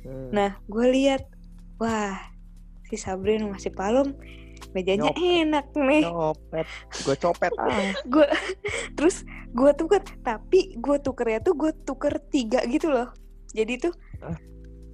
Hmm. 0.01 0.33
nah 0.33 0.57
gue 0.65 0.85
lihat 0.89 1.29
wah 1.77 2.17
si 2.89 2.97
Sabrin 2.97 3.45
sama 3.45 3.57
si 3.61 3.69
Palem 3.69 4.17
mejanya 4.71 5.11
Nyop. 5.11 5.19
enak 5.19 5.67
nih 5.75 6.03
Copet. 6.07 6.67
Gue 7.05 7.15
copet 7.19 7.51
ah. 7.59 7.91
gue 8.07 8.27
terus 8.95 9.23
gue 9.51 9.71
tuker 9.75 10.01
tapi 10.23 10.75
gue 10.79 10.97
tukernya 11.03 11.39
tuh 11.43 11.55
gue 11.59 11.71
tuker 11.83 12.15
tiga 12.31 12.63
gitu 12.67 12.87
loh 12.91 13.11
jadi 13.51 13.89
tuh 13.89 13.93
Hah? 14.23 14.37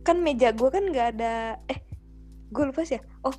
kan 0.01 0.17
meja 0.23 0.49
gue 0.49 0.69
kan 0.71 0.83
nggak 0.89 1.07
ada 1.17 1.61
eh 1.69 1.79
gue 2.49 2.63
lupa 2.63 2.81
sih 2.87 2.97
ya 2.97 3.01
oh 3.27 3.35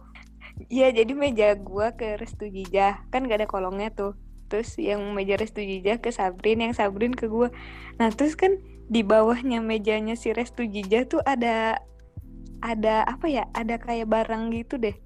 iya 0.71 0.91
jadi 0.95 1.13
meja 1.15 1.55
gue 1.55 1.87
ke 1.95 2.19
Restu 2.19 2.51
Jijah 2.51 3.07
kan 3.15 3.27
gak 3.31 3.43
ada 3.43 3.49
kolongnya 3.49 3.95
tuh 3.95 4.19
terus 4.51 4.75
yang 4.81 5.15
meja 5.15 5.39
Restu 5.39 5.63
Jijah 5.63 6.03
ke 6.03 6.11
Sabrin 6.11 6.61
yang 6.61 6.75
Sabrin 6.75 7.15
ke 7.15 7.31
gue 7.31 7.49
nah 7.97 8.11
terus 8.11 8.35
kan 8.35 8.59
di 8.89 9.05
bawahnya 9.05 9.61
mejanya 9.61 10.17
si 10.17 10.33
Restu 10.33 10.65
Jijah 10.65 11.07
tuh 11.07 11.21
ada 11.23 11.79
ada 12.59 13.07
apa 13.07 13.31
ya 13.31 13.47
ada 13.55 13.79
kayak 13.79 14.11
barang 14.11 14.51
gitu 14.51 14.81
deh 14.81 14.97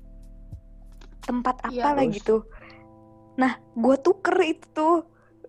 tempat 1.23 1.57
apa 1.63 1.73
Iya. 1.73 1.85
lah 1.97 2.05
Terus? 2.05 2.17
gitu 2.19 2.37
nah 3.33 3.53
gue 3.75 3.97
tuker 3.99 4.37
itu 4.45 4.67
tuh 4.77 4.95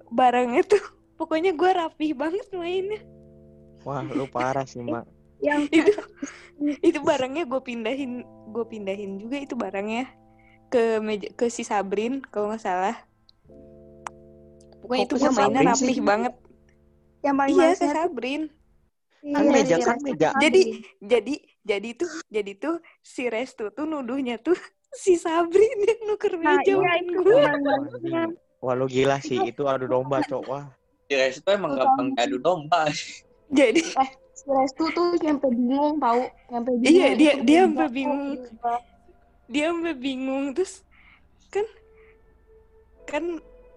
barangnya 0.10 0.64
tuh 0.64 0.84
pokoknya 1.20 1.52
gue 1.54 1.70
rapih 1.72 2.12
banget 2.16 2.48
mainnya 2.54 3.02
Wah, 3.84 4.00
lu 4.00 4.24
parah 4.32 4.64
sih, 4.64 4.80
Mak. 4.80 5.04
Yang 5.48 5.62
itu 5.76 5.92
itu 6.88 7.00
barangnya 7.04 7.44
gue 7.44 7.62
pindahin 7.62 8.24
gue 8.56 8.66
pindahin 8.66 9.20
juga 9.20 9.38
itu 9.44 9.56
barangnya 9.60 10.08
ke 10.72 11.04
meja 11.04 11.28
ke 11.36 11.52
si 11.52 11.62
Sabrin 11.68 12.24
kalau 12.32 12.50
nggak 12.56 12.64
salah 12.64 12.96
pokoknya 14.82 15.04
Kok 15.04 15.08
itu 15.08 15.16
gue 15.16 15.20
si 15.20 15.36
mainnya 15.36 15.60
Sabrin 15.60 15.68
rapih 15.68 15.98
sih? 16.00 16.06
banget 16.08 16.34
yang 17.24 17.36
paling 17.36 17.56
iya 17.56 17.68
tuh- 17.76 17.92
Sabrin 17.92 18.44
Iya, 19.24 19.40
Kan 19.40 19.46
meja 19.56 19.76
si 19.80 19.84
kan 19.88 19.98
meja. 20.04 20.30
Jadi 20.36 20.62
jadi 21.00 21.34
jadi 21.64 21.90
tuh 21.96 22.12
jadi 22.28 22.52
tuh 22.60 22.76
si 23.00 23.24
Restu 23.32 23.72
tuh 23.72 23.88
nuduhnya 23.88 24.36
tuh 24.36 24.56
si 24.94 25.14
Sabrin 25.16 25.80
yang 25.82 26.02
nuker 26.10 26.34
Nah, 26.38 26.58
meja 26.58 26.70
iya, 26.70 26.76
sama 26.78 26.94
itu 26.98 27.22
gue. 27.22 28.24
Wah, 28.64 28.74
lu 28.74 28.86
gila 28.88 29.18
sih. 29.20 29.44
Itu 29.44 29.68
adu 29.68 29.86
domba, 29.86 30.22
Cok. 30.22 30.44
Wah. 30.46 30.66
Si 31.04 31.14
Restu 31.14 31.48
emang 31.50 31.76
gampang 31.76 32.16
adu 32.16 32.38
domba. 32.38 32.88
jadi 33.50 33.82
Si 34.34 34.50
Restu 34.50 34.90
tuh 34.92 35.14
nyampe 35.20 35.46
bingung 35.48 36.02
tahu, 36.02 36.26
nyampe 36.50 36.72
bingung. 36.80 36.90
Iya, 36.90 37.08
dia- 37.14 37.40
dia 37.44 37.60
sampai 37.64 37.90
bingung. 37.90 38.24
dia 39.46 39.66
sampai 39.70 39.94
bingung 39.94 40.46
terus 40.52 40.82
kan 41.50 41.68
kan 43.06 43.24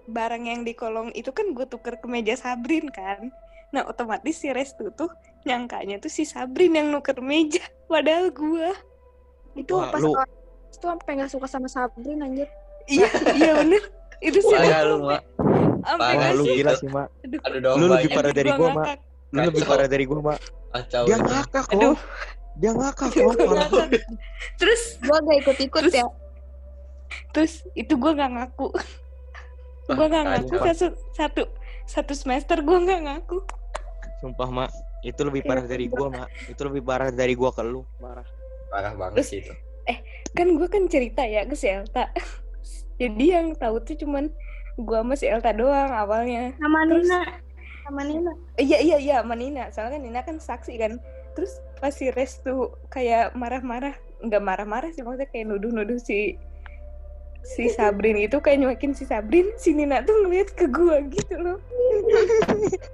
barang 0.06 0.44
yang 0.46 0.62
di 0.62 0.72
kolong 0.72 1.10
itu 1.12 1.28
kan 1.28 1.50
gue 1.52 1.66
tuker 1.66 1.98
ke 1.98 2.06
meja 2.06 2.38
Sabrin 2.38 2.86
kan 2.88 3.28
nah 3.68 3.82
otomatis 3.84 4.38
si 4.38 4.48
Restu 4.48 4.94
tuh 4.94 5.10
nyangkanya 5.42 5.98
tuh 5.98 6.08
si 6.08 6.22
Sabrin 6.22 6.72
yang 6.72 6.88
nuker 6.88 7.18
meja 7.18 7.60
padahal 7.84 8.30
gue 8.30 8.70
Itu 9.56 9.74
Wah, 9.74 9.90
pas 9.90 10.00
lu- 10.00 10.14
itu 10.76 10.84
sampai 10.84 11.10
nggak 11.16 11.30
suka 11.32 11.46
sama 11.48 11.66
Sabrin 11.66 12.20
anjir. 12.20 12.48
iya 12.86 13.08
iya 13.34 13.52
bener 13.58 13.82
itu 14.22 14.38
sih 14.38 14.54
Parah 14.56 14.82
lu, 14.86 14.96
Mak. 15.04 15.22
Parah 15.82 16.16
Wah, 16.16 16.30
lu 16.32 16.44
sih 16.46 16.54
gila 16.60 16.72
sih, 16.78 16.88
Mak. 16.88 17.08
aduh 17.24 17.40
Adu 17.42 17.58
Lu 17.80 17.84
lebih 17.90 18.10
parah 18.14 18.32
dari 18.32 18.50
gua 18.52 18.58
gua, 18.58 18.70
Mak. 18.78 18.86
Lu 19.32 19.40
lebih 19.42 19.62
parah 19.66 19.88
dari 19.90 20.04
gua, 20.06 20.20
Mak. 20.22 20.38
Dia 21.08 21.16
ngakak 21.18 21.66
aduh 21.72 21.92
loh. 21.92 21.98
Dia 22.56 22.70
ngakak 22.72 23.10
loh. 23.16 23.32
Gua 23.36 23.84
terus 24.56 24.82
Gua 25.00 25.18
gak 25.20 25.36
ikut-ikut 25.44 25.82
Terus- 25.88 25.96
ya. 25.96 26.06
terus 27.30 27.52
itu 27.78 27.94
gue 27.94 28.12
nggak 28.12 28.32
ngaku 28.34 28.66
Wah, 29.86 29.94
gue 29.94 30.06
nggak 30.10 30.24
ngaku 30.26 30.54
satu 30.58 30.86
satu 31.14 31.42
satu 31.86 32.12
semester 32.18 32.58
gue 32.58 32.78
nggak 32.82 33.00
ngaku 33.06 33.38
Sumpah, 34.18 34.48
Mak. 34.48 34.70
Itu 35.04 35.22
lebih 35.28 35.44
parah 35.44 35.62
dari 35.62 35.86
gua, 35.86 36.08
Mak. 36.08 36.28
Itu 36.48 36.66
lebih 36.66 36.82
parah 36.82 37.12
dari 37.12 37.36
gua 37.36 37.52
ke 37.52 37.60
lu. 37.60 37.84
Parah. 38.00 38.24
Parah 38.72 38.92
banget 38.96 39.22
sih 39.22 39.38
itu. 39.44 39.52
Kan 40.32 40.48
gue 40.52 40.68
kan 40.68 40.84
cerita 40.86 41.22
ya 41.22 41.42
ke 41.42 41.54
si 41.54 41.66
Elta 41.66 42.12
jadi 43.00 43.24
yang 43.40 43.54
tahu 43.54 43.80
tuh 43.80 43.96
cuman 43.96 44.28
gue 44.76 44.98
sama 44.98 45.14
si 45.14 45.26
Elta 45.26 45.50
doang 45.50 45.88
awalnya 45.88 46.52
Sama 46.58 46.84
Terus- 46.84 47.08
Nina. 47.08 47.20
Sama 47.86 48.02
Nina. 48.02 48.32
iya 48.58 48.78
iya 48.78 48.96
iya 48.98 49.14
sama 49.22 49.34
Nina 49.34 49.70
soalnya 49.70 49.96
kan 49.96 50.02
Nina 50.02 50.20
kan 50.22 50.36
saksi 50.36 50.74
kan 50.76 50.92
terus 51.32 51.52
pas 51.78 51.92
si 51.92 52.10
Restu 52.10 52.72
kayak 52.88 53.32
marah-marah 53.32 53.94
nggak 54.20 54.42
marah-marah 54.42 54.90
sih 54.90 55.00
maksudnya 55.00 55.28
kayak 55.28 55.46
nuduh-nuduh 55.46 56.00
si 56.00 56.34
si 57.46 57.70
Sabrin 57.70 58.18
itu 58.18 58.42
kayak 58.42 58.58
nyuekin 58.58 58.90
si 58.90 59.06
Sabrin 59.06 59.54
si 59.54 59.70
Nina 59.70 60.02
tuh 60.02 60.26
ngeliat 60.26 60.50
ke 60.58 60.66
gue 60.66 60.96
gitu 61.14 61.34
loh 61.38 61.58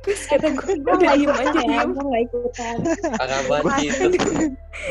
terus 0.05 0.23
kata 0.29 0.53
gue 0.53 0.73
Gue 0.85 0.93
udah 0.93 1.13
diem 1.17 1.33
aja 1.33 1.61
ya, 1.65 1.81
gue 1.89 2.05
gak 2.05 2.23
ikutan. 2.29 2.77
Parah 3.17 3.41
banget 3.49 3.73
sih 3.81 3.89
itu. 3.89 4.07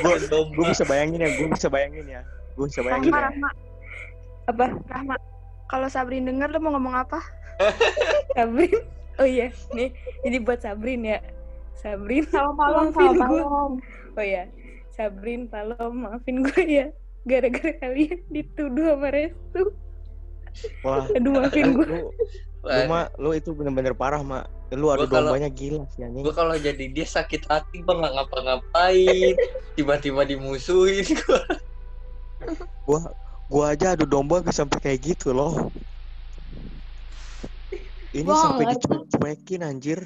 Gua, 0.01 0.15
Domba. 0.25 0.53
gua 0.57 0.65
bisa 0.73 0.83
bayangin 0.89 1.19
ya, 1.21 1.29
gua 1.37 1.47
bisa 1.53 1.67
bayangin 1.69 2.05
ya. 2.09 2.21
Gua 2.57 2.65
bisa 2.65 2.81
bayangin 2.81 3.11
Rahma, 3.13 3.21
ya. 3.21 3.27
Rahma, 3.29 3.49
apa 4.49 4.65
Rahma. 4.89 5.15
Kalau 5.69 5.87
Sabrin 5.87 6.25
denger 6.25 6.49
lu 6.51 6.59
mau 6.59 6.73
ngomong 6.75 6.95
apa? 6.97 7.19
Sabrin 8.35 8.81
oh 9.21 9.27
iya 9.27 9.53
nih 9.77 9.93
ini 10.25 10.37
buat 10.41 10.65
Sabrin 10.65 11.05
ya 11.05 11.19
Sabrin 11.81 12.25
Sama 12.29 12.53
Palom, 12.57 12.93
gue. 12.93 13.43
Oh 14.13 14.25
ya, 14.25 14.45
Sabrin, 14.93 15.49
Palom, 15.49 16.05
maafin 16.05 16.45
gue 16.45 16.61
ya. 16.67 16.87
Gara-gara 17.21 17.71
kalian 17.77 18.19
dituduh 18.33 18.97
sama 18.97 19.07
Restu. 19.13 19.63
Wah. 20.83 21.05
Aduh, 21.15 21.31
maafin 21.37 21.77
gue. 21.77 21.87
Lu, 21.87 22.09
lu, 22.65 22.81
Mak, 22.89 23.07
lu 23.17 23.29
itu 23.31 23.49
bener-bener 23.55 23.93
parah, 23.95 24.19
Mak. 24.19 24.45
Lu 24.71 24.87
Gua 24.87 25.03
kalau- 25.05 25.31
dombanya 25.31 25.51
gila 25.51 25.83
sih 25.91 26.03
anjing. 26.03 26.23
Gue 26.23 26.33
kalau 26.35 26.55
jadi 26.55 26.85
dia 26.91 27.07
sakit 27.07 27.43
hati 27.47 27.83
gue 27.83 27.93
nggak 27.93 28.13
ngapa-ngapain. 28.15 29.35
Tiba-tiba 29.77 30.23
dimusuhin 30.23 31.03
gue. 31.07 31.41
Gua 32.87 32.99
gua 33.51 33.75
aja 33.75 33.93
adu 33.93 34.07
domba 34.07 34.41
gak 34.41 34.55
sampai 34.55 34.79
kayak 34.81 35.13
gitu 35.13 35.35
loh. 35.35 35.69
Ini 38.11 38.27
Gua 38.27 38.39
sampai 38.39 38.65
dicuek-cuekin 38.75 39.61
anjir. 39.61 39.99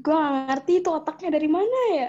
Gue 0.00 0.14
gak 0.14 0.32
ngerti 0.50 0.72
itu 0.82 0.88
otaknya 0.90 1.36
dari 1.36 1.48
mana 1.50 1.78
ya. 1.94 2.08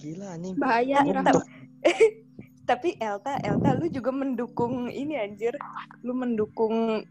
Gila 0.00 0.26
anjing. 0.36 0.54
Bahaya 0.56 0.96
nih 1.02 1.12
Gua 1.12 1.42
Tapi 2.66 2.98
Elta, 2.98 3.38
Elta 3.40 3.78
lu 3.78 3.86
juga 3.86 4.10
mendukung 4.10 4.90
ini 4.90 5.14
anjir. 5.14 5.54
Lu 6.02 6.12
mendukung 6.12 7.06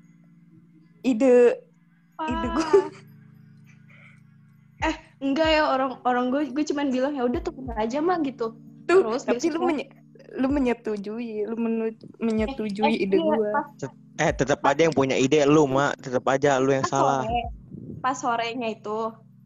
ide 1.00 1.56
ide 2.22 2.48
gue. 2.52 2.72
Enggak 5.24 5.48
ya 5.48 5.64
orang 5.72 5.92
orang 6.04 6.26
gue 6.28 6.42
gue 6.52 6.66
cuman 6.68 6.92
bilang 6.92 7.16
ya 7.16 7.24
udah 7.24 7.40
tuker 7.40 7.72
aja 7.80 8.04
mah 8.04 8.20
gitu. 8.22 8.52
Tuh, 8.86 9.02
Terus 9.02 9.24
tapi 9.24 9.48
lu 9.50 9.64
menye- 9.64 9.90
lu 10.36 10.52
menyetujui, 10.52 11.48
lu 11.48 11.56
menu- 11.56 12.04
menyetujui 12.20 12.84
Eh, 12.84 13.08
ide 13.08 13.16
iya, 13.16 13.24
gue. 13.24 13.52
Eh, 14.20 14.32
tetap 14.36 14.60
aja 14.68 14.84
yang 14.84 14.94
punya 14.94 15.16
ide 15.16 15.48
lu, 15.48 15.66
Mak. 15.66 16.04
Tetap 16.04 16.28
aja 16.28 16.60
lu 16.60 16.76
yang 16.76 16.84
pas 16.84 16.92
salah. 16.92 17.24
sore, 17.24 17.42
pas 18.04 18.16
sorenya 18.20 18.68
itu 18.76 19.00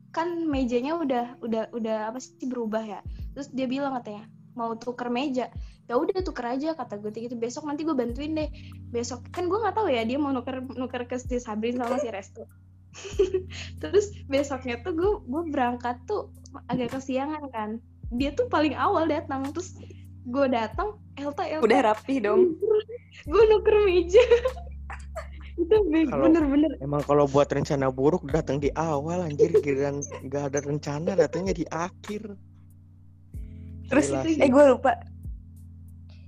kan 0.10 0.26
mejanya 0.50 0.98
udah 0.98 1.26
udah 1.46 1.64
udah 1.70 1.98
apa 2.10 2.18
sih 2.18 2.34
berubah 2.50 2.82
ya. 2.82 3.00
Terus 3.38 3.54
dia 3.54 3.70
bilang 3.70 3.94
katanya 4.02 4.26
mau 4.60 4.76
tuker 4.76 5.08
meja. 5.08 5.48
Ya 5.88 5.96
udah 5.96 6.20
tuker 6.20 6.60
aja 6.60 6.76
kata 6.76 7.00
gue 7.00 7.16
gitu. 7.16 7.40
Besok 7.40 7.64
nanti 7.64 7.88
gue 7.88 7.96
bantuin 7.96 8.36
deh. 8.36 8.52
Besok 8.92 9.24
kan 9.32 9.48
gue 9.48 9.56
nggak 9.56 9.80
tahu 9.80 9.88
ya 9.88 10.04
dia 10.04 10.20
mau 10.20 10.36
nuker 10.36 10.60
nuker 10.76 11.08
ke 11.08 11.16
si 11.16 11.40
Sabrin 11.40 11.80
sama 11.80 11.96
si 12.04 12.12
Restu. 12.12 12.44
Terus 13.82 14.12
besoknya 14.28 14.84
tuh 14.84 14.92
gue 15.00 15.12
gue 15.24 15.44
berangkat 15.48 15.96
tuh 16.04 16.28
agak 16.68 17.00
kesiangan 17.00 17.48
kan. 17.56 17.80
Dia 18.12 18.36
tuh 18.36 18.52
paling 18.52 18.76
awal 18.76 19.08
datang 19.08 19.48
terus 19.54 19.78
gue 20.26 20.46
datang 20.50 20.98
Elta 21.14 21.46
Elta 21.46 21.64
Udah 21.64 21.80
rapi 21.94 22.20
dong. 22.20 22.60
gue 23.32 23.44
nuker 23.48 23.76
meja. 23.88 24.20
itu 25.60 25.76
bener-bener 25.92 26.72
Emang 26.80 27.04
kalau 27.04 27.28
buat 27.28 27.52
rencana 27.52 27.92
buruk 27.92 28.32
datang 28.32 28.64
di 28.64 28.72
awal 28.80 29.28
anjir, 29.28 29.52
giliran 29.60 30.00
nggak 30.24 30.44
ada 30.54 30.60
rencana 30.64 31.12
datangnya 31.20 31.54
di 31.54 31.66
akhir. 31.68 32.40
Terus 33.90 34.06
Jelas. 34.08 34.26
eh 34.28 34.48
gue 34.48 34.66
lupa. 34.68 34.94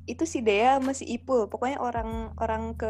Itu 0.04 0.26
si 0.26 0.42
Dea 0.42 0.76
sama 0.76 0.92
si 0.92 1.06
Ipul. 1.08 1.46
Pokoknya 1.46 1.78
orang 1.78 2.10
orang 2.36 2.74
ke 2.74 2.90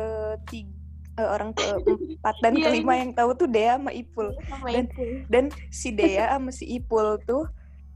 orang 1.19 1.51
keempat 1.53 2.35
dan 2.39 2.53
Iya, 2.57 2.71
kelima 2.71 2.93
yang 2.95 3.11
tahu 3.11 3.35
tuh 3.35 3.45
Dea 3.45 3.75
sama 3.75 3.91
Ipul. 3.91 4.31
Sama 4.47 4.67
Dan- 4.67 4.87
itu. 4.87 5.03
Dan 5.27 5.43
si 5.69 5.91
Dea 5.91 6.31
sama 6.31 6.49
si 6.49 6.65
Ipul 6.71 7.19
tuh 7.21 7.45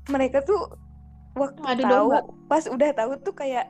mereka 0.07 0.39
tuh 0.39 0.59
waktu 1.33 1.59
Adu 1.63 1.83
tahu 1.83 2.07
domba. 2.11 2.19
pas 2.45 2.63
udah 2.63 2.89
tahu 2.91 3.11
tuh 3.19 3.33
kayak 3.33 3.67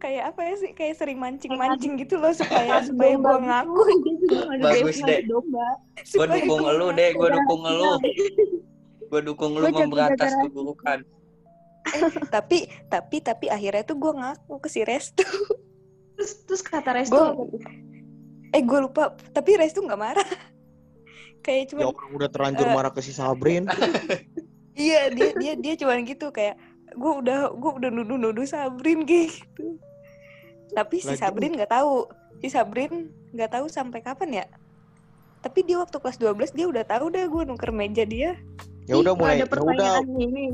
kayak 0.00 0.32
apa 0.32 0.40
ya 0.42 0.54
sih 0.56 0.72
kayak 0.72 0.96
sering 0.96 1.20
mancing-mancing 1.20 1.94
gitu 1.94 2.16
loh 2.16 2.32
supaya 2.32 2.80
Adu 2.80 2.88
supaya 2.88 3.14
gue 3.14 3.36
ngaku 3.44 3.82
gitu. 4.08 4.36
Adu 4.48 4.62
Bagus, 4.64 4.96
domba. 5.22 5.66
Gue 6.00 6.26
dukung 6.30 6.60
lu 6.62 6.86
ngaku. 6.86 6.96
deh, 6.96 7.10
gue 7.12 7.28
dukung 7.30 7.60
lu. 7.62 7.90
Gue 9.06 9.20
dukung 9.20 9.52
lu 9.52 9.66
memberantas 9.68 10.30
jaga 10.32 10.48
keburukan. 11.82 12.28
tapi 12.28 12.58
tapi 12.86 13.16
tapi 13.18 13.46
akhirnya 13.46 13.82
tuh 13.82 13.96
gue 13.96 14.12
ngaku 14.12 14.54
ke 14.58 14.68
si 14.68 14.80
Restu 14.80 15.24
Terus 16.14 16.32
terus 16.44 16.60
kata 16.60 16.92
Restu 16.92 17.16
Gua- 17.16 17.48
eh 18.50 18.60
gue 18.60 18.78
lupa 18.80 19.02
tapi 19.28 19.56
Restu 19.56 19.80
nggak 19.80 19.96
marah 19.98 20.26
kayak 21.40 21.60
Ya 21.62 21.66
cuma 21.70 21.80
orang 21.88 22.10
udah 22.12 22.28
terlanjur 22.28 22.66
Eh. 22.66 22.74
marah 22.74 22.90
ke 22.90 23.00
si 23.00 23.10
Sabrin. 23.10 23.64
iya 24.76 25.08
dia 25.08 25.32
dia 25.34 25.52
dia 25.54 25.74
cuman 25.74 26.02
gitu 26.02 26.28
kayak 26.28 26.56
gue 26.90 27.12
udah 27.16 27.50
gue 27.50 27.70
udah 27.74 27.90
nuduh 27.90 28.16
nuduh 28.16 28.44
Sabrin 28.44 29.02
gitu 29.02 29.80
tapi 30.70 30.98
si 30.98 31.08
Lagi- 31.08 31.18
Sabrin 31.18 31.52
nggak 31.52 31.70
tahu 31.70 32.06
si 32.38 32.48
Sabrin 32.48 32.92
nggak 33.30 33.50
tahu 33.50 33.66
sampai 33.66 34.00
kapan 34.00 34.30
ya 34.34 34.46
tapi 35.40 35.62
dia 35.62 35.76
waktu 35.76 35.96
kelas 35.96 36.16
12 36.16 36.52
dia 36.52 36.66
udah 36.66 36.82
tahu 36.82 37.08
dah 37.08 37.24
gue 37.24 37.42
nuker 37.44 37.70
meja 37.70 38.04
dia 38.04 38.36
Ya 38.84 38.94
udah 38.94 39.14
mulai. 39.14 39.38
ada 39.38 39.38
Ya 39.38 39.46
udah 39.46 39.52
pertanyaan 39.54 40.06
ini. 40.18 40.46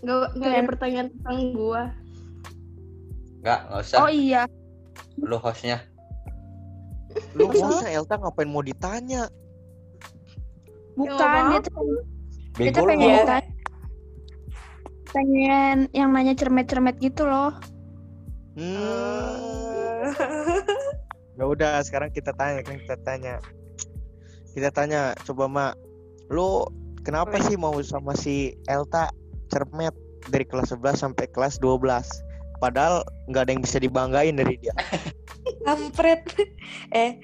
Nggak 0.00 0.16
nggak 0.32 0.48
ada 0.48 0.62
pertanyaan 0.64 1.08
tentang 1.12 1.38
gua. 1.52 1.82
Enggak, 3.42 3.60
enggak 3.68 3.80
usah. 3.84 3.98
Oh 4.00 4.10
iya, 4.10 4.42
Lu 5.20 5.36
hostnya. 5.36 5.78
lu 7.36 7.44
masa 7.44 7.92
Elta 7.92 8.16
ngapain 8.16 8.48
mau 8.48 8.64
ditanya? 8.64 9.28
bukan 10.92 11.16
dia 11.52 11.60
tuh 11.60 11.84
dia 12.56 12.68
Bego 12.68 12.72
tuh 12.72 12.84
lu. 12.84 12.88
pengen 12.92 13.12
tanya- 13.24 13.52
pengen 15.08 15.76
yang 15.92 16.08
nanya 16.12 16.32
cermet-cermet 16.32 16.96
gitu 17.00 17.24
loh. 17.24 17.52
Hmm. 18.56 20.08
Ya 21.32 21.44
udah, 21.44 21.80
sekarang 21.80 22.12
kita 22.12 22.32
tanya 22.32 22.60
kan 22.60 22.76
kita 22.76 22.96
tanya. 23.00 23.34
Kita 24.52 24.68
tanya, 24.68 25.16
coba 25.24 25.48
Mak, 25.48 25.72
lu 26.28 26.68
kenapa 27.00 27.40
sih 27.40 27.56
mau 27.56 27.72
sama 27.80 28.12
si 28.12 28.52
Elta 28.68 29.08
cermet 29.52 29.92
dari 30.26 30.48
kelas 30.48 30.72
11 30.72 30.96
sampai 30.96 31.28
kelas 31.28 31.60
12? 31.60 31.76
Padahal 32.56 33.02
nggak 33.28 33.42
ada 33.44 33.50
yang 33.52 33.60
bisa 33.60 33.76
dibanggain 33.76 34.32
dari 34.32 34.56
dia. 34.56 34.72
kampret 35.66 36.24
eh 36.96 37.20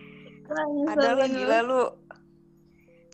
ada 0.86 1.16
lo 1.16 1.24
gila 1.24 1.58
lu 1.62 1.82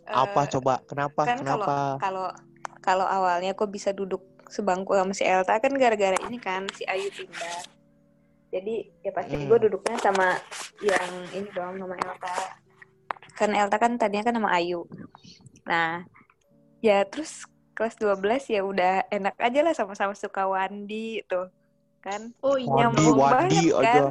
Eh, 0.05 0.13
Apa 0.13 0.45
coba? 0.45 0.77
Kenapa? 0.85 1.25
kan 1.25 1.41
Kenapa? 1.41 1.97
kalau 1.97 2.29
kalau 2.77 3.09
awalnya 3.09 3.57
kok 3.57 3.73
bisa 3.73 3.89
duduk 3.89 4.21
sebangku 4.45 4.93
sama 4.93 5.17
si 5.17 5.25
Elta 5.25 5.57
kan 5.57 5.73
gara-gara 5.73 6.13
ini 6.29 6.37
kan 6.37 6.69
si 6.77 6.85
Ayu 6.85 7.09
pindah 7.09 7.65
jadi 8.53 8.85
ya 9.01 9.09
pasti 9.09 9.33
Hmm. 9.33 9.49
gue 9.49 9.57
duduknya 9.65 9.97
sama 9.97 10.37
yang 10.85 11.09
ini 11.33 11.49
dong 11.49 11.81
sama 11.81 11.97
Elta 11.97 12.35
kan 13.33 13.49
Elta 13.49 13.77
kan 13.81 13.97
tadinya 13.97 14.21
kan 14.21 14.37
sama 14.37 14.53
Ayu 14.53 14.85
nah 15.65 16.05
ya 16.85 17.01
terus 17.09 17.49
kelas 17.75 17.95
12 17.95 18.17
ya 18.49 18.61
udah 18.61 18.93
enak 19.09 19.35
aja 19.37 19.59
lah 19.61 19.71
sama-sama 19.71 20.13
suka 20.13 20.43
Wandi 20.43 21.19
tuh 21.25 21.51
kan 21.99 22.31
Oh 22.39 22.55
iya. 22.55 22.65
Wandi, 22.65 22.79
nyambung 23.03 23.17
Wandi 23.17 23.35
banget 23.35 23.73
aja. 23.75 23.83
kan 23.83 24.03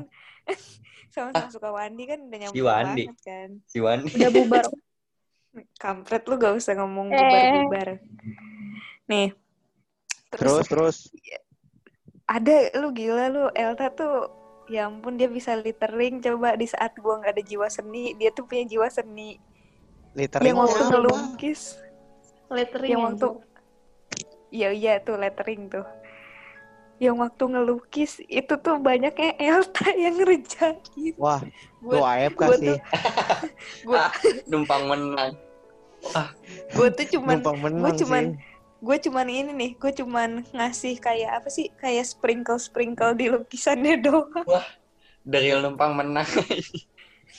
sama-sama 1.14 1.48
suka 1.48 1.68
Wandi 1.70 2.02
kan 2.04 2.18
udah 2.22 2.38
nyambung 2.38 2.60
Wandi. 2.62 3.04
banget 3.06 3.18
kan 3.20 3.48
Si 3.64 3.78
Wandi. 3.78 4.10
Udah 4.12 4.30
bubar. 4.30 4.64
kampret 5.74 6.22
lu 6.24 6.34
gak 6.36 6.52
usah 6.52 6.74
ngomong 6.74 7.08
Eh. 7.08 7.16
bubar-bubar 7.16 7.88
nih 9.06 9.30
Terus, 10.28 10.66
terus. 10.66 10.96
ada 12.26 12.52
lu 12.74 12.90
gila 12.90 13.28
lu 13.28 13.46
Elta 13.52 13.86
tuh 13.88 14.34
ya 14.66 14.84
ampun 14.84 15.14
dia 15.14 15.28
bisa 15.28 15.54
littering 15.54 16.18
coba 16.18 16.52
di 16.54 16.64
saat 16.64 16.96
gua 16.96 17.16
nggak 17.16 17.32
ada 17.32 17.44
jiwa 17.44 17.68
seni 17.68 18.12
dia 18.14 18.28
tuh 18.28 18.44
punya 18.44 18.66
jiwa 18.66 18.88
seni 18.88 19.38
Literingnya 20.12 20.46
yang 20.48 20.58
waktu 20.58 20.82
ngelukis 20.84 21.60
Lettering 22.46 22.90
yang 22.90 23.02
waktu. 23.08 23.28
Iya 24.54 24.70
iya 24.70 24.92
tuh 24.96 25.18
lettering 25.18 25.66
tuh 25.66 25.82
yang 26.96 27.18
waktu 27.18 27.42
ngelukis 27.44 28.22
itu 28.24 28.54
tuh 28.54 28.78
banyaknya 28.78 29.34
Elta 29.36 29.90
yang 29.98 30.14
ngerjain 30.14 30.78
Wah, 31.18 31.42
Gua- 31.82 32.06
AFK 32.06 32.38
gua 32.40 32.54
sih. 32.54 32.66
tuh 32.70 32.78
gua, 33.84 34.02
Numpang 34.46 34.82
menang. 34.86 35.32
gua 36.70 36.88
tuh 36.88 37.06
cuman 37.10 37.38
menang 37.42 37.96
cuman- 37.98 38.34
gue 38.84 39.00
cuman 39.00 39.24
ini 39.24 39.50
nih 39.50 39.70
gue 39.74 39.92
cuman 39.96 40.44
ngasih 40.52 41.00
kayak 41.00 41.40
apa 41.40 41.48
sih 41.48 41.72
kayak 41.74 42.04
sprinkle 42.04 42.60
sprinkle 42.60 43.16
di 43.16 43.32
lukisannya 43.32 43.96
doang 44.04 44.44
Dari 45.24 45.56
numpang 45.56 45.96
menang. 45.96 46.28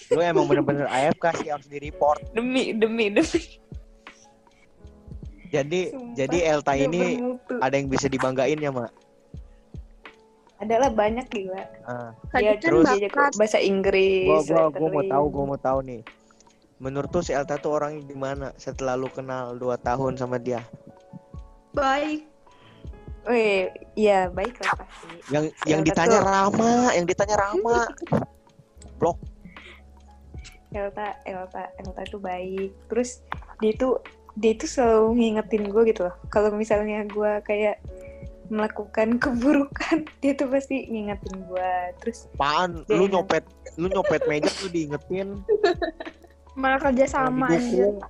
Lu 0.10 0.18
emang 0.18 0.50
bener-bener 0.50 0.90
AFK 0.90 1.38
sih 1.38 1.54
harus 1.54 1.70
di 1.70 1.78
report. 1.80 2.18
demi 2.34 2.74
demi 2.74 3.14
demi 3.14 3.62
Jadi 5.56 5.82
Sumpah, 5.88 6.14
jadi 6.14 6.38
Elta 6.50 6.74
ini 6.76 7.02
bermutu. 7.16 7.54
ada 7.58 7.76
yang 7.76 7.88
bisa 7.88 8.08
dibanggain 8.08 8.58
ya, 8.58 8.70
Mak? 8.70 8.92
adalah 10.56 10.88
banyak 10.88 11.28
Ah. 11.84 12.16
Tadi 12.32 12.42
dia 12.42 12.54
kan 12.54 12.64
terus- 12.64 12.88
dia 12.98 13.12
bahasa 13.36 13.60
Inggris 13.60 14.26
gua 14.26 14.40
gua 14.42 14.66
gua 14.72 14.90
mau 14.90 15.04
tahu 15.06 15.26
gua 15.30 15.46
mau 15.46 15.60
tahu 15.60 15.80
nih. 15.84 16.02
Menurut 16.78 17.08
tuh 17.10 17.22
si 17.22 17.32
Elta 17.32 17.56
tuh 17.56 17.72
orangnya 17.72 18.04
gimana 18.04 18.48
setelah 18.56 18.96
lu 18.96 19.08
kenal 19.08 19.52
2 19.54 19.76
tahun 19.78 20.16
sama 20.16 20.36
dia? 20.38 20.64
Baik. 21.72 22.24
Wih, 23.26 23.68
iya 23.96 24.30
baik 24.30 24.56
lah 24.62 24.74
pasti. 24.78 25.08
Yang 25.28 25.46
Si 25.52 25.66
yang 25.66 25.82
Elta 25.82 25.88
ditanya 25.92 26.18
tuh- 26.18 26.26
Rama 26.26 26.72
yang 26.94 27.06
ditanya 27.06 27.36
Rama. 27.36 27.78
Blok. 28.96 29.18
Elta 30.72 31.06
Elta 31.26 31.64
Elta 31.76 32.02
tuh 32.06 32.22
baik. 32.22 32.72
Terus 32.88 33.24
dia 33.60 33.74
tuh 33.74 34.00
dia 34.36 34.52
tuh 34.60 34.68
selalu 34.68 35.08
ngingetin 35.16 35.64
gue 35.72 35.82
gitu 35.92 36.02
loh 36.08 36.16
kalau 36.28 36.52
misalnya 36.52 37.08
gue 37.08 37.32
kayak 37.48 37.80
melakukan 38.52 39.16
keburukan 39.24 40.06
dia 40.20 40.36
tuh 40.38 40.52
pasti 40.52 40.86
ngingetin 40.92 41.48
gue 41.48 41.72
terus 42.04 42.28
apaan 42.38 42.84
Dia 42.86 42.96
lu 43.00 43.08
ingat. 43.08 43.14
nyopet 43.16 43.44
lu 43.80 43.88
nyopet 43.90 44.22
meja 44.28 44.50
tuh 44.52 44.70
diingetin 44.70 45.30
Malah 46.56 46.80
kerja 46.80 47.04
sama 47.04 47.52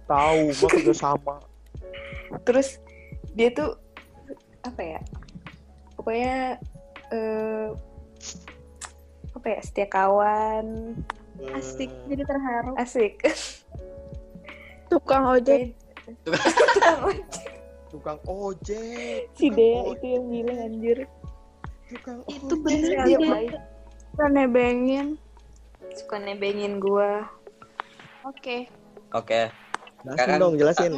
tahu 0.05 0.53
gua 0.61 0.69
kerja 0.69 0.93
sama 0.93 1.41
terus 2.45 2.77
dia 3.33 3.49
tuh 3.49 3.73
apa 4.61 4.81
ya 4.85 5.01
pokoknya 5.97 6.61
eh, 7.09 7.67
apa 9.33 9.47
ya 9.49 9.59
setia 9.65 9.87
kawan 9.89 10.93
Asik. 11.35 11.91
Jadi 12.07 12.23
terharu. 12.23 12.71
asik 12.79 13.19
Tukang 14.87 15.27
ojek. 15.27 15.75
Tukang 16.21 16.41
ojek. 17.07 17.49
tukang 17.87 18.19
ojek 18.25 19.31
si 19.31 19.47
Dea 19.49 19.79
ojek, 19.81 19.95
itu 19.95 20.05
yang 20.11 20.25
bilang 20.27 20.59
anjir 20.61 20.97
tukang 21.87 22.19
Itu 22.25 22.45
ojek. 22.51 22.59
bener 22.61 22.97
dia 23.03 23.17
baik 23.19 23.51
Kan 24.15 24.31
nebengin. 24.31 25.07
suka 25.93 26.17
nebengin 26.17 26.77
gua 26.77 27.27
Oke. 28.23 28.65
Oke. 29.11 29.47
jelasin 30.01 30.13
Sekarang- 30.13 30.39
dong 30.39 30.55
jelasin 30.55 30.93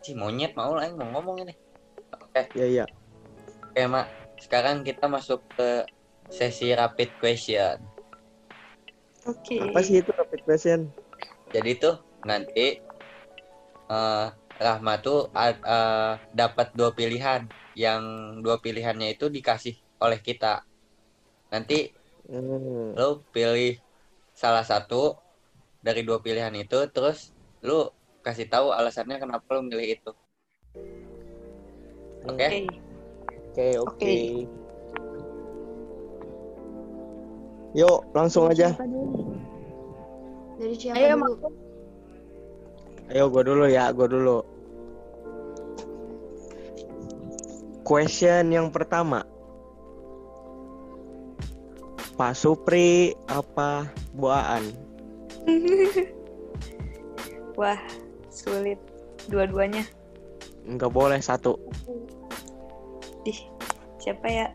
Si 0.00 0.12
monyet 0.12 0.54
mau 0.54 0.70
lah 0.70 0.84
yang 0.84 0.96
mau 0.96 1.10
ngomong 1.14 1.42
ini. 1.42 1.54
ya 2.54 2.66
ya 2.82 2.84
Oke, 3.66 3.82
Mak. 3.84 4.06
Sekarang 4.38 4.80
kita 4.80 5.04
masuk 5.06 5.40
ke 5.52 5.82
sesi 6.28 6.70
rapid 6.70 7.10
question. 7.16 7.80
oke 9.24 9.56
apa 9.64 9.80
sih 9.80 9.98
itu 9.98 10.10
rapid 10.10 10.40
question 10.42 10.80
Jadi 11.48 11.70
tuh 11.76 11.96
nanti 12.22 12.78
eh 13.86 14.26
Rahma 14.56 14.98
tuh 15.04 15.28
eh, 15.36 16.12
dapat 16.32 16.72
dua 16.78 16.90
pilihan. 16.96 17.44
Yang 17.76 18.02
dua 18.40 18.56
pilihannya 18.64 19.12
itu 19.14 19.28
dikasih 19.28 19.74
oleh 20.00 20.20
kita. 20.24 20.64
Nanti 21.52 21.92
Hmm. 22.26 22.98
lo 22.98 23.22
pilih 23.30 23.78
salah 24.34 24.66
satu 24.66 25.14
dari 25.78 26.02
dua 26.02 26.18
pilihan 26.18 26.50
itu, 26.58 26.78
terus 26.90 27.30
lo 27.62 27.94
kasih 28.26 28.50
tahu 28.50 28.74
alasannya 28.74 29.22
kenapa 29.22 29.46
lo 29.54 29.62
milih 29.62 29.94
itu. 29.94 30.10
Oke? 32.26 32.48
oke 33.54 33.66
Oke. 33.86 34.14
Yuk, 37.76 38.08
langsung 38.16 38.48
aja. 38.48 38.72
Siapa 38.72 38.88
dulu? 38.88 39.36
Dari 40.56 40.74
siapa 40.80 40.96
Ayo, 40.98 41.14
dulu? 41.20 41.32
Ayo, 41.36 41.65
gua 43.10 43.42
dulu 43.46 43.64
ya, 43.70 43.94
gua 43.94 44.08
dulu. 44.10 44.38
Question 47.86 48.50
yang 48.50 48.74
pertama. 48.74 49.22
Pak 52.16 52.32
Supri 52.32 53.12
apa 53.28 53.92
Buaan? 54.16 54.72
Wah, 57.60 57.78
sulit 58.32 58.80
dua-duanya. 59.28 59.84
Nggak 60.66 60.90
boleh 60.90 61.20
satu. 61.22 61.54
Ih, 63.28 63.40
siapa 64.02 64.26
ya? 64.26 64.46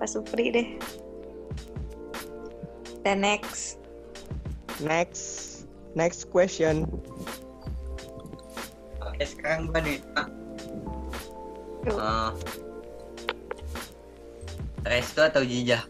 Pak 0.00 0.08
Supri 0.08 0.50
deh. 0.50 0.68
Dan 3.04 3.22
next. 3.22 3.76
Next, 4.80 5.68
next 5.92 6.32
question. 6.32 6.88
Oke 9.20 9.36
sekarang 9.36 9.68
gua 9.68 9.84
nih. 9.84 10.00
Yuk. 11.84 11.92
Eh, 11.92 12.30
Resto 14.80 15.20
atau 15.20 15.44
Jijah? 15.44 15.84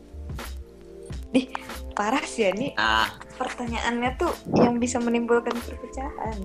Parah 1.95 2.27
sih 2.27 2.43
ya 2.43 2.51
nih 2.51 2.75
Ah, 2.75 3.07
pertanyaannya 3.39 4.19
tuh 4.19 4.35
yang 4.59 4.83
bisa 4.83 4.99
menimbulkan 4.99 5.55
perpecahan. 5.63 6.43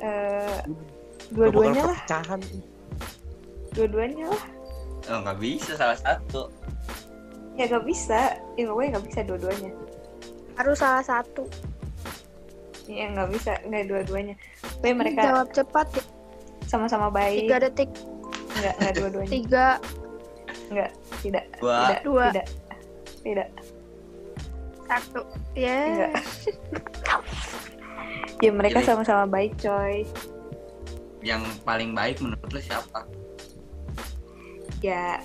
Eh, 0.00 0.64
Nggak 1.28 1.52
dua-duanya 1.52 1.82
lah, 1.92 1.98
perpecahan. 2.00 2.40
dua-duanya 3.76 4.32
lah. 4.32 4.44
oh, 5.12 5.18
nggak 5.20 5.38
bisa 5.44 5.76
salah 5.76 6.00
satu. 6.00 6.48
Ya 7.52 7.68
gak 7.68 7.84
bisa, 7.84 8.32
ya 8.56 8.64
pokoknya 8.64 8.96
gak 8.96 9.06
bisa 9.12 9.20
dua-duanya. 9.28 9.70
Harus 10.56 10.80
salah 10.80 11.04
satu. 11.04 11.44
Ya 12.90 13.06
nggak 13.14 13.28
bisa, 13.30 13.52
nggak 13.62 13.84
dua-duanya. 13.86 14.34
Pokoknya 14.82 14.94
mereka 14.98 15.20
Jawab 15.30 15.48
cepat 15.54 15.86
ya. 15.94 16.02
sama-sama 16.66 17.06
baik. 17.08 17.46
Tiga 17.46 17.56
detik. 17.62 17.90
Nggak, 18.58 18.74
nggak 18.82 18.94
dua-duanya. 18.98 19.30
Tiga, 19.30 19.66
Nggak, 20.70 20.90
tidak, 21.22 21.44
Dua. 21.58 21.78
tidak, 21.82 22.00
Dua. 22.06 22.26
tidak, 22.30 22.46
tidak. 23.26 23.48
satu. 24.86 25.20
Ya. 25.54 25.78
Enggak. 25.86 26.12
ya 28.44 28.50
mereka 28.50 28.78
sama-sama 28.82 29.26
baik, 29.26 29.54
coy. 29.58 30.02
Yang 31.22 31.42
paling 31.62 31.90
baik 31.94 32.18
menurut 32.22 32.50
lu 32.50 32.62
siapa? 32.62 33.02
Ya, 34.80 35.18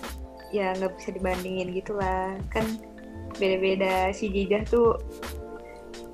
ya 0.49 0.73
nggak 0.75 0.97
bisa 0.97 1.09
dibandingin 1.13 1.73
gitulah. 1.73 2.33
Kan 2.49 2.65
beda-beda. 3.37 4.09
Si 4.11 4.29
Jijah 4.29 4.65
tuh 4.65 4.97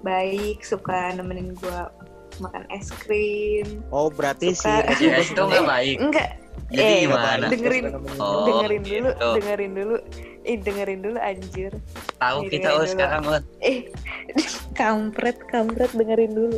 baik, 0.01 0.61
suka 0.61 1.13
nemenin 1.13 1.53
gua 1.55 1.89
makan 2.37 2.65
es 2.69 2.89
krim. 2.91 3.85
Oh 3.89 4.07
berarti 4.07 4.51
Suka. 4.51 4.89
Si 4.95 5.05
Resto 5.13 5.45
nggak 5.45 5.63
baik. 5.63 5.97
Enggak, 5.99 6.29
Jadi 6.71 6.83
Eh, 6.83 6.99
gimana? 7.03 7.45
dengerin. 7.47 7.83
Oh, 8.17 8.47
dengerin 8.47 8.81
dulu, 8.81 9.09
gitu. 9.11 9.29
dengerin 9.37 9.71
dulu. 9.73 9.95
Eh, 10.41 10.57
dengerin 10.57 10.99
dulu 11.01 11.17
anjir. 11.19 11.71
Tahu 12.17 12.37
Iya, 12.41 12.49
kita 12.49 12.63
iya, 12.63 12.71
oh 12.71 12.79
dulu. 12.79 12.89
sekarang 12.89 13.23
Ut. 13.25 13.43
Eh, 13.59 13.79
kampret, 14.79 15.37
kampret 15.47 15.91
dengerin 15.91 16.31
dulu. 16.31 16.57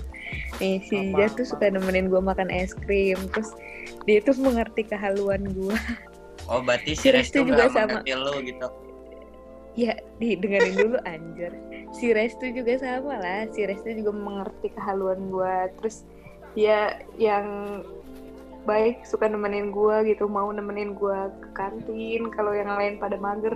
Nih, 0.58 0.80
si 0.84 0.94
Apa, 0.94 1.04
Jijah 1.04 1.30
tuh 1.34 1.46
suka 1.50 1.66
nemenin 1.68 2.08
gua 2.08 2.22
makan 2.24 2.48
es 2.48 2.78
krim. 2.78 3.18
Terus 3.34 3.50
dia 4.06 4.22
tuh 4.22 4.38
mengerti 4.38 4.86
kehaluan 4.86 5.50
gua. 5.52 5.76
Oh 6.46 6.60
berarti 6.60 6.94
Si 6.94 7.10
Resto 7.10 7.42
juga 7.42 7.68
sama. 7.68 8.06
lu 8.06 8.34
gitu. 8.42 8.68
Ya, 9.74 9.98
di 10.22 10.38
dengerin 10.38 10.76
dulu 10.78 10.98
anjir. 11.02 11.50
Si 11.98 12.14
Restu 12.14 12.54
juga 12.54 12.78
sama 12.78 13.18
lah. 13.18 13.50
Si 13.50 13.66
Restu 13.66 13.90
juga 13.90 14.14
mengerti 14.14 14.70
kehaluan 14.70 15.34
gua. 15.34 15.66
Terus 15.82 16.06
dia 16.54 17.02
yang 17.18 17.82
baik 18.70 19.02
suka 19.04 19.26
nemenin 19.26 19.74
gua 19.74 20.06
gitu, 20.06 20.30
mau 20.30 20.48
nemenin 20.54 20.94
gua 20.94 21.34
ke 21.42 21.50
kantin 21.58 22.30
kalau 22.32 22.54
yang 22.54 22.70
lain 22.70 23.02
pada 23.02 23.18
mager. 23.18 23.54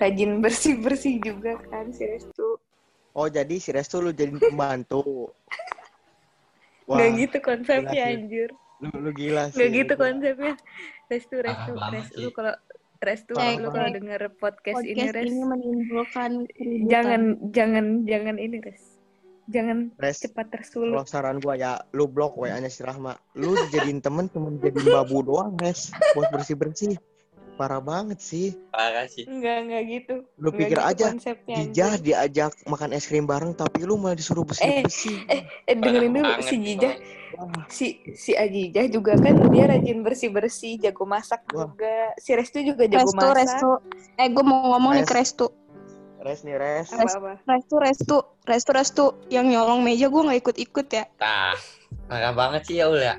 Rajin 0.00 0.42
bersih-bersih 0.42 1.22
juga 1.22 1.60
kan 1.70 1.92
si 1.92 2.08
Restu. 2.08 2.58
Oh 3.14 3.28
jadi 3.30 3.60
si 3.62 3.70
Restu 3.70 4.00
lu 4.02 4.10
jadi 4.10 4.34
pembantu. 4.34 5.30
Wah, 6.88 6.98
Nggak 7.00 7.10
gitu 7.20 7.36
konsepnya 7.40 8.02
anjir. 8.10 8.50
lu, 8.82 8.90
lu 9.00 9.10
gila 9.14 9.48
sih. 9.48 9.56
Nggak 9.56 9.70
gitu 9.70 9.92
konsepnya. 9.94 10.54
Restu, 11.08 11.36
Restu, 11.40 11.70
banget 11.76 11.92
Restu 11.94 12.16
lu 12.26 12.30
kalau 12.34 12.54
Restu 13.04 13.32
lu 13.36 13.40
banget. 13.40 13.70
kalau 13.70 13.88
denger 13.92 14.20
podcast, 14.40 14.80
ini 14.82 14.96
Podcast 14.96 15.14
Res 15.14 15.26
ini 15.28 15.42
menimbulkan 15.44 16.30
keributan. 16.50 16.88
jangan 16.90 17.22
jangan 17.52 17.84
jangan 18.08 18.36
ini 18.40 18.56
Res. 18.64 18.82
Jangan 19.44 19.78
Res, 20.00 20.24
cepat 20.24 20.48
tersulut. 20.48 20.96
kalau 20.96 21.08
saran 21.08 21.36
gua 21.36 21.54
ya 21.54 21.76
lu 21.92 22.08
blok 22.08 22.40
WA-nya 22.40 22.72
si 22.72 22.80
Rahma. 22.80 23.12
Lu 23.36 23.52
jadiin 23.68 24.00
temen 24.00 24.32
cuma 24.32 24.48
jadi 24.56 24.80
babu 24.88 25.20
doang, 25.20 25.52
Res. 25.60 25.92
Buat 26.16 26.32
bersih-bersih. 26.32 26.96
Parah 27.54 27.78
banget 27.78 28.18
sih. 28.18 28.58
Parah 28.68 29.06
sih. 29.06 29.22
Enggak, 29.24 29.56
enggak 29.62 29.82
gitu. 29.86 30.14
Lu 30.34 30.50
Enggak 30.50 30.58
pikir 30.58 30.76
gitu 30.76 30.90
aja 30.90 31.06
Jijah 31.46 31.92
anjir. 31.94 32.02
diajak 32.02 32.52
makan 32.64 32.90
es 32.90 33.06
krim 33.06 33.24
bareng 33.24 33.54
tapi 33.54 33.82
lu 33.82 33.94
malah 33.94 34.18
disuruh 34.18 34.42
bersih-bersih. 34.42 35.22
eh 35.28 35.42
dengerin 35.68 36.10
dulu 36.12 36.30
si 36.42 36.56
Jijah, 36.58 36.94
Wah, 37.34 37.66
si 37.66 37.86
si 38.14 38.30
Ajijah 38.30 38.86
juga 38.86 39.14
kan 39.14 39.34
dia 39.50 39.66
rajin 39.66 40.02
bersih-bersih, 40.02 40.78
jago 40.78 41.02
masak 41.02 41.42
Wah. 41.48 41.66
juga. 41.66 42.14
Si 42.16 42.30
Restu 42.30 42.58
juga 42.60 42.86
jago 42.86 43.06
Restu, 43.06 43.18
masak. 43.18 43.36
Restu. 43.38 43.70
Eh, 44.14 44.28
gue 44.28 44.44
mau 44.44 44.58
ngomong 44.70 44.92
nih 44.92 45.02
Res. 45.02 45.08
ke 45.08 45.14
Restu. 45.14 45.46
Res 46.18 46.40
nih, 46.40 46.56
Res. 46.56 46.88
Apa-apa. 46.88 47.32
Restu, 47.44 47.74
Restu. 47.76 48.16
Restu, 48.44 48.70
Restu. 48.72 49.04
Yang 49.28 49.46
nyolong 49.52 49.82
meja 49.82 50.06
gue 50.06 50.22
nggak 50.22 50.40
ikut-ikut 50.40 50.86
ya. 50.88 51.04
Tah. 51.14 51.54
Parah 52.06 52.32
banget 52.32 52.66
sih 52.66 52.78
ya 52.78 52.86
Ul 52.86 52.98
ya. 52.98 53.14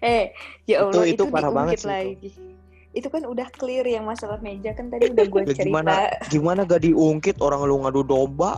Eh, 0.00 0.32
ya 0.64 0.80
Itu- 0.80 0.92
Allah 0.94 1.04
itu 1.04 1.14
itu, 1.18 1.24
parah 1.28 1.50
banget 1.50 1.76
sih 1.76 1.84
itu. 1.84 1.88
lagi. 1.90 2.28
Itu 2.32 2.55
kan 3.04 3.28
udah 3.28 3.44
clear 3.52 3.84
yang 3.84 4.08
masalah 4.08 4.40
meja 4.40 4.72
kan 4.72 4.88
tadi 4.88 5.12
udah 5.12 5.26
gue 5.28 5.40
Ya 5.48 5.52
cerita. 5.52 5.64
gimana 5.68 5.92
gimana 6.32 6.60
gak 6.64 6.80
diungkit 6.80 7.36
orang 7.44 7.68
lu 7.68 7.84
ngadu 7.84 8.00
domba 8.00 8.56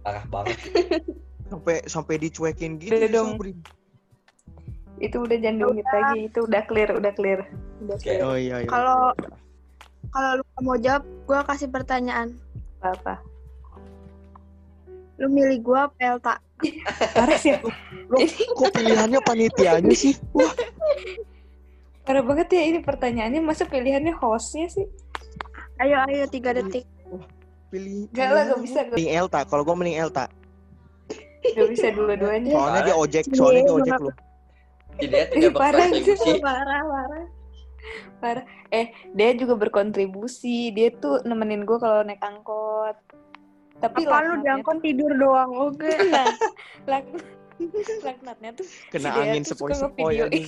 Parah 0.00 0.24
banget. 0.30 0.56
sampai 1.50 1.76
sampai 1.84 2.14
dicuekin 2.16 2.78
gitu 2.78 2.94
Udah 2.94 3.10
dong. 3.10 3.28
Sobri. 3.36 3.52
Itu 5.02 5.16
udah 5.26 5.36
jangan 5.42 5.56
diungkit 5.60 5.86
lagi. 5.90 6.18
Itu 6.30 6.38
udah 6.46 6.62
clear, 6.64 6.88
udah 6.94 7.12
clear. 7.12 7.40
Udah 7.84 7.96
Oke. 7.98 8.04
clear. 8.06 8.20
Oh 8.22 8.36
iya 8.38 8.56
iya. 8.64 8.68
Kalau 8.70 9.12
kalau 10.14 10.30
lu 10.40 10.44
mau 10.62 10.78
jawab, 10.78 11.04
gua 11.26 11.42
kasih 11.44 11.68
pertanyaan. 11.68 12.38
Apa-apa. 12.80 13.20
Lu 15.20 15.28
milih 15.28 15.60
gua 15.60 15.90
apa 15.90 15.98
Elta? 16.00 16.34
Parah 17.12 17.36
sih. 17.36 17.56
Loh, 18.08 18.20
kok 18.56 18.70
pilihannya 18.72 19.20
panitianya 19.24 19.92
sih? 19.92 20.16
Wah, 20.32 20.52
Parah 22.10 22.26
banget 22.26 22.50
ya 22.50 22.62
ini 22.66 22.82
pertanyaannya. 22.82 23.38
Masa 23.38 23.70
pilihannya 23.70 24.10
hostnya 24.18 24.66
sih? 24.66 24.82
Ayo 25.78 26.02
ayo 26.10 26.26
tiga 26.26 26.50
detik. 26.50 26.82
pilih. 27.70 28.10
Gak 28.10 28.28
lah, 28.34 28.42
gak 28.50 28.60
bisa. 28.66 28.82
Gak, 28.82 28.98
Mending 28.98 29.14
Elta, 29.14 29.40
kalau 29.46 29.62
gue 29.62 29.76
mending 29.78 30.02
Elta. 30.02 30.26
gak 31.54 31.70
bisa 31.70 31.86
dua-duanya. 31.94 32.50
Soalnya 32.50 32.80
dia 32.82 32.96
ojek, 32.98 33.24
soalnya 33.30 33.62
dia 33.62 33.74
ojek 33.78 33.94
lu. 33.94 34.10
Dia 34.98 35.22
tidak 35.30 35.52
parah 35.62 35.86
berkontribusi. 35.86 36.30
parah, 36.42 36.82
parah. 36.82 37.24
Parah. 38.18 38.44
Eh, 38.74 38.90
dia 39.14 39.30
juga 39.38 39.54
berkontribusi. 39.54 40.74
Dia 40.74 40.90
tuh 40.92 41.22
nemenin 41.22 41.62
gue 41.62 41.78
kalau 41.78 42.02
naik 42.02 42.18
angkot. 42.18 42.98
Tapi 43.78 44.02
Apa 44.02 44.18
lu 44.20 44.42
diangkut 44.42 44.82
tidur 44.82 45.14
doang? 45.14 45.54
Oke. 45.70 45.86
tuh- 45.86 46.10
Nah, 46.10 47.00
laknatnya 48.00 48.50
tuh 48.56 48.66
Kena 48.88 49.10
si 49.12 49.18
angin 49.20 49.42
sepoi-sepoi 49.44 50.14
aja. 50.16 50.26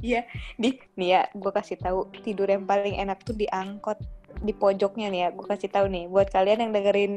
Iya, 0.00 0.26
di 0.56 0.76
nih 0.96 1.08
ya, 1.12 1.22
gue 1.36 1.52
kasih 1.52 1.76
tahu 1.78 2.08
tidur 2.24 2.48
yang 2.48 2.64
paling 2.64 2.96
enak 2.96 3.20
tuh 3.22 3.36
di 3.36 3.44
angkot 3.52 3.96
di 4.42 4.52
pojoknya 4.56 5.12
nih 5.12 5.20
ya. 5.24 5.28
Gue 5.32 5.46
kasih 5.46 5.70
tahu 5.70 5.86
nih 5.92 6.08
buat 6.08 6.32
kalian 6.32 6.68
yang 6.68 6.72
dengerin 6.72 7.12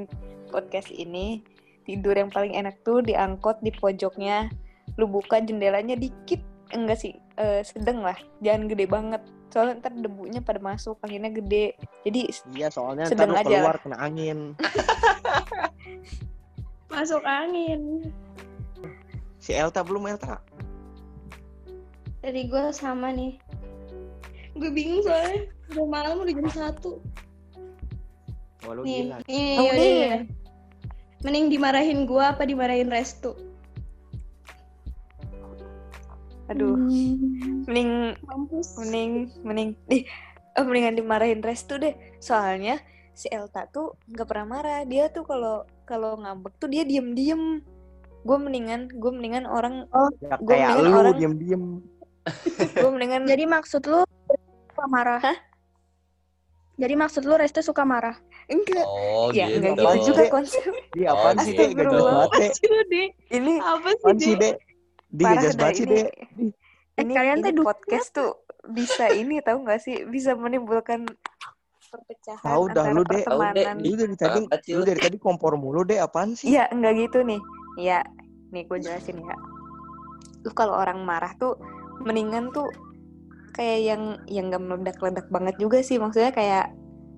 podcast 0.51 0.91
ini, 0.91 1.41
tidur 1.87 2.13
yang 2.13 2.29
paling 2.29 2.53
enak 2.53 2.75
tuh 2.83 2.99
di 2.99 3.15
angkot 3.15 3.59
di 3.63 3.71
pojoknya. 3.71 4.51
Lu 4.99 5.07
buka 5.07 5.39
jendelanya 5.41 5.95
dikit, 5.95 6.43
enggak 6.75 6.99
sih, 7.01 7.17
eh, 7.39 7.63
sedang 7.63 8.03
lah, 8.03 8.15
jangan 8.43 8.67
gede 8.67 8.85
banget. 8.85 9.21
Soalnya 9.49 9.79
ntar 9.79 9.93
debunya 9.95 10.41
pada 10.43 10.59
masuk, 10.59 10.99
anginnya 11.01 11.31
gede. 11.33 11.77
Jadi 12.03 12.19
Iya, 12.53 12.67
soalnya 12.69 13.07
ntar 13.09 13.15
Sedang 13.15 13.31
lu 13.31 13.39
aja 13.39 13.47
keluar 13.49 13.77
kena 13.79 13.97
angin. 13.97 14.39
Masuk 16.93 17.23
angin. 17.25 18.13
Si 19.43 19.51
Elta 19.51 19.83
belum 19.83 20.07
Elta. 20.07 20.39
Dari 22.23 22.47
gue 22.47 22.71
sama 22.71 23.11
nih. 23.11 23.35
Gue 24.55 24.71
bingung 24.71 25.03
soalnya. 25.03 25.51
Udah 25.67 25.85
malam 25.85 26.23
udah 26.23 26.31
jam 26.31 26.47
satu. 26.47 27.03
Wah, 28.63 28.71
lu 28.71 28.81
Nih, 28.81 28.95
gila. 29.03 29.17
nih, 29.27 29.51
Oh, 29.59 29.63
yaudah. 29.67 30.19
Mending 31.19 31.45
dimarahin 31.49 31.99
gue 32.03 32.23
apa 32.23 32.43
dimarahin 32.43 32.87
Restu? 32.87 33.35
aduh, 36.43 36.75
Hmm, 36.75 37.63
mending 37.65 38.19
Mampus. 38.19 38.75
mending 38.75 39.11
mending 39.41 39.69
ih 39.87 40.03
eh, 40.53 40.61
mendingan 40.61 40.99
dimarahin 40.99 41.39
Restu 41.39 41.79
deh 41.79 41.95
soalnya 42.19 42.83
si 43.11 43.31
Elta 43.31 43.63
tuh 43.65 43.95
nggak 44.11 44.27
pernah 44.27 44.45
marah 44.51 44.81
dia 44.83 45.07
tuh 45.07 45.23
kalau 45.23 45.63
kalau 45.87 46.19
ngambek 46.19 46.53
tuh 46.59 46.67
dia 46.67 46.83
diem 46.83 47.15
diem 47.15 47.63
gue 48.23 48.37
mendingan 48.37 48.87
gue 48.89 49.11
mendingan 49.11 49.43
orang 49.43 49.83
Ya, 50.19 50.35
Gua 50.37 50.47
kayak 50.49 50.69
mendingan 50.71 50.83
lu 50.85 50.97
orang- 50.97 51.17
diem-diem. 51.17 51.63
gue 52.79 52.89
mendingan 52.89 53.21
Jadi 53.25 53.43
maksud 53.45 53.83
lu 53.83 53.99
apa 54.73 54.85
marah? 54.87 55.21
Jadi 56.73 56.93
maksud 56.95 57.21
lu 57.21 57.35
Restu 57.35 57.61
suka 57.61 57.83
marah? 57.83 58.17
Enggak. 58.45 58.81
Oh, 58.81 59.29
ya 59.29 59.47
gitu. 59.47 59.71
enggak 59.71 59.93
gitu 59.93 60.07
juga 60.09 60.23
konsep. 60.29 60.71
Iya 60.93 61.07
apaan 61.11 61.35
Oh, 61.35 61.43
sih 61.43 61.53
dek 61.53 61.69
gak 61.69 61.85
jelas 61.85 62.03
banget? 62.03 62.51
Ini 63.29 63.53
Apa 63.61 63.89
sih, 64.17 64.33
Dek? 64.33 64.39
dek 64.39 64.55
Dia 65.09 65.25
gak 65.25 65.35
jelas 65.37 65.55
banget 65.55 65.75
sih 65.75 65.85
Eh, 65.85 66.09
Ini, 66.95 67.09
kalian 67.09 67.37
teh 67.39 67.51
dukung 67.51 67.69
podcast 67.69 68.09
tuh 68.11 68.31
bisa 68.63 69.09
ini 69.11 69.41
tahu 69.41 69.65
nggak 69.65 69.81
sih 69.81 70.05
bisa 70.05 70.33
menimbulkan 70.33 71.09
perpecahan 71.83 72.41
Tahu 72.41 72.63
dah, 72.69 72.85
lu, 72.87 73.01
pertemanan. 73.03 73.75
Lu 73.77 73.93
dari 73.93 74.13
tadi 74.13 74.39
Apa 74.43 74.57
Lu 74.69 74.81
dari 74.81 74.99
tadi 74.99 75.17
kompor 75.17 75.53
mulu 75.53 75.81
dek 75.81 75.99
apaan 75.99 76.33
sih 76.33 76.49
Iya, 76.49 76.69
enggak 76.69 76.93
gitu 76.99 77.21
nih. 77.21 77.41
Iya, 77.79 78.05
nih 78.53 78.63
gue 78.69 78.79
jelasin 78.81 79.17
ya. 79.21 79.37
Lu 80.45 80.51
kalau 80.53 80.77
orang 80.77 81.01
marah 81.01 81.33
tuh 81.39 81.57
mendingan 82.03 82.53
tuh 82.53 82.69
kayak 83.53 83.79
yang 83.85 84.03
yang 84.27 84.45
gak 84.49 84.63
meledak-ledak 84.63 85.27
banget 85.29 85.55
juga 85.57 85.81
sih. 85.81 85.97
Maksudnya 85.97 86.33
kayak 86.33 86.73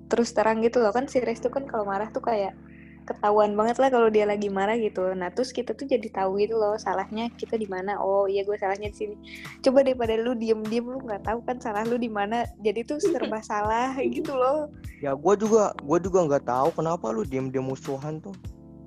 terus 0.05 0.31
terang 0.31 0.61
gitu 0.61 0.79
loh 0.79 0.93
kan 0.93 1.09
si 1.09 1.17
Restu 1.19 1.49
kan 1.49 1.65
kalau 1.65 1.89
marah 1.89 2.07
tuh 2.13 2.21
kayak 2.21 2.53
ketahuan 3.05 3.53
banget 3.53 3.77
lah 3.77 3.93
kalau 3.93 4.09
dia 4.09 4.25
lagi 4.25 4.49
marah 4.49 4.73
gitu. 4.81 5.13
Nah, 5.13 5.29
terus 5.29 5.53
kita 5.53 5.77
tuh 5.77 5.85
jadi 5.85 6.09
tahu 6.09 6.41
gitu 6.41 6.57
loh 6.57 6.73
salahnya 6.75 7.29
kita 7.37 7.53
di 7.53 7.69
mana. 7.69 8.01
Oh, 8.01 8.25
iya 8.25 8.41
gue 8.41 8.57
salahnya 8.57 8.89
di 8.89 8.97
sini. 8.97 9.15
Coba 9.61 9.85
daripada 9.85 10.17
lu 10.17 10.33
diem-diem 10.33 10.85
lu 10.85 10.97
nggak 11.05 11.21
tahu 11.29 11.39
kan 11.45 11.61
salah 11.61 11.85
lu 11.85 12.01
di 12.01 12.09
mana. 12.09 12.49
Jadi 12.65 12.81
tuh 12.81 12.97
serba 12.97 13.39
salah 13.49 13.93
gitu 14.01 14.33
loh. 14.33 14.73
Ya 14.99 15.13
gue 15.13 15.33
juga 15.37 15.77
Gue 15.85 16.01
juga 16.01 16.25
gak 16.25 16.49
tahu 16.49 16.69
kenapa 16.81 17.13
lu 17.13 17.21
diem-diem 17.21 17.61
musuhan 17.61 18.17
tuh. 18.17 18.33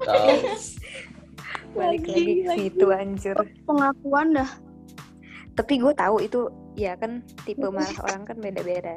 Balik 1.72 2.02
Lagi, 2.02 2.08
lagi 2.08 2.34
ke 2.34 2.44
lagi. 2.44 2.60
situ 2.64 2.86
anjir. 2.88 3.36
Pengakuan 3.64 4.28
dah. 4.34 4.50
tapi 5.52 5.74
gue 5.74 5.90
tahu 5.90 6.20
itu 6.20 6.48
ya 6.72 6.94
kan 6.94 7.20
tipe 7.42 7.66
marah 7.66 7.98
orang 8.04 8.22
kan 8.22 8.36
beda-beda 8.38 8.94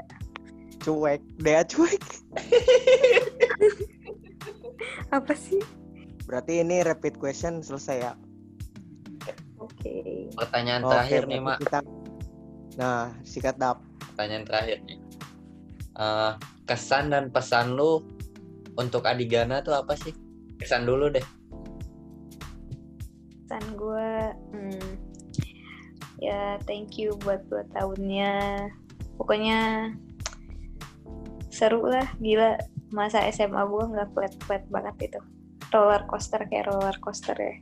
Cuek 0.78 1.18
Dea 1.38 1.62
cuek 1.66 1.98
apa 5.12 5.34
sih 5.34 5.60
Berarti 6.22 6.62
ini 6.62 6.82
rapid 6.82 7.18
question 7.18 7.60
selesai 7.60 7.98
ya 8.00 8.14
oke 9.58 9.94
Pertanyaan 10.32 10.82
Oke, 10.86 10.92
terakhir 10.94 11.22
nih, 11.26 11.40
berarti 11.40 11.42
Mak. 11.42 11.58
kita- 11.66 11.90
Nah 12.78 13.04
sikat 13.26 13.56
dap 13.58 13.78
Pertanyaan 14.08 14.44
terakhir 14.46 14.78
nih. 14.86 14.98
Eh, 15.92 16.32
kesan 16.64 17.10
dan 17.10 17.28
pesan 17.28 17.74
lu 17.74 18.00
untuk 18.76 19.04
Adigana 19.04 19.60
tuh 19.60 19.74
apa 19.74 19.96
sih? 19.96 20.12
Kesan 20.56 20.84
dulu 20.84 21.10
deh. 21.10 21.24
Pesan 23.52 23.76
gue 23.76 24.12
hmm, 24.56 24.90
ya 26.24 26.56
thank 26.64 26.96
you 26.96 27.12
buat 27.28 27.44
dua 27.52 27.68
tahunnya. 27.76 28.72
Pokoknya 29.20 29.92
seru 31.52 31.84
lah 31.84 32.08
gila. 32.24 32.56
Masa 32.96 33.28
SMA 33.28 33.60
gue 33.68 33.84
nggak 33.92 34.08
flat 34.16 34.32
flat 34.48 34.64
banget 34.72 35.12
itu. 35.12 35.20
Roller 35.68 36.00
coaster 36.08 36.40
kayak 36.48 36.72
roller 36.72 36.96
coaster 37.04 37.36
ya. 37.36 37.60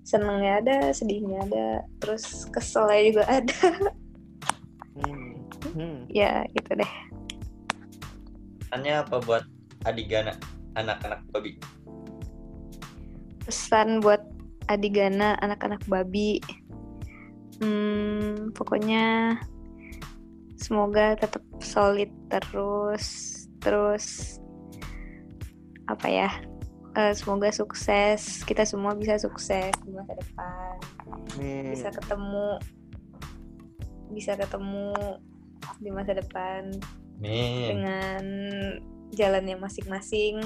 Senengnya 0.00 0.64
ada 0.64 0.76
sedihnya 0.96 1.44
ada 1.44 1.84
terus 2.00 2.48
keselnya 2.48 3.00
juga 3.12 3.24
ada. 3.44 3.60
Hmm. 4.96 5.36
Hmm. 5.76 6.08
ya 6.08 6.48
gitu 6.56 6.72
deh. 6.72 6.92
Pesannya 8.64 9.04
apa 9.04 9.20
buat 9.20 9.44
Adigana, 9.84 10.32
anak-anak 10.72 11.20
babi? 11.36 11.60
pesan 13.42 13.98
buat 14.00 14.22
adigana 14.70 15.38
anak-anak 15.40 15.82
babi. 15.86 16.38
Hmm, 17.62 18.50
pokoknya 18.54 19.38
semoga 20.58 21.18
tetap 21.18 21.42
solid 21.58 22.10
terus 22.30 23.06
terus 23.58 24.38
apa 25.90 26.06
ya 26.06 26.30
eh, 26.96 27.14
semoga 27.14 27.48
sukses. 27.50 28.42
Kita 28.44 28.66
semua 28.66 28.94
bisa 28.94 29.18
sukses 29.18 29.72
di 29.82 29.90
masa 29.94 30.14
depan. 30.18 30.74
Nih, 31.38 31.72
bisa 31.74 31.88
ketemu 31.90 32.48
bisa 34.12 34.32
ketemu 34.36 34.92
di 35.80 35.88
masa 35.88 36.12
depan 36.12 36.68
Nih, 37.22 37.72
dengan 37.72 38.22
jalannya 39.14 39.56
masing-masing. 39.56 40.42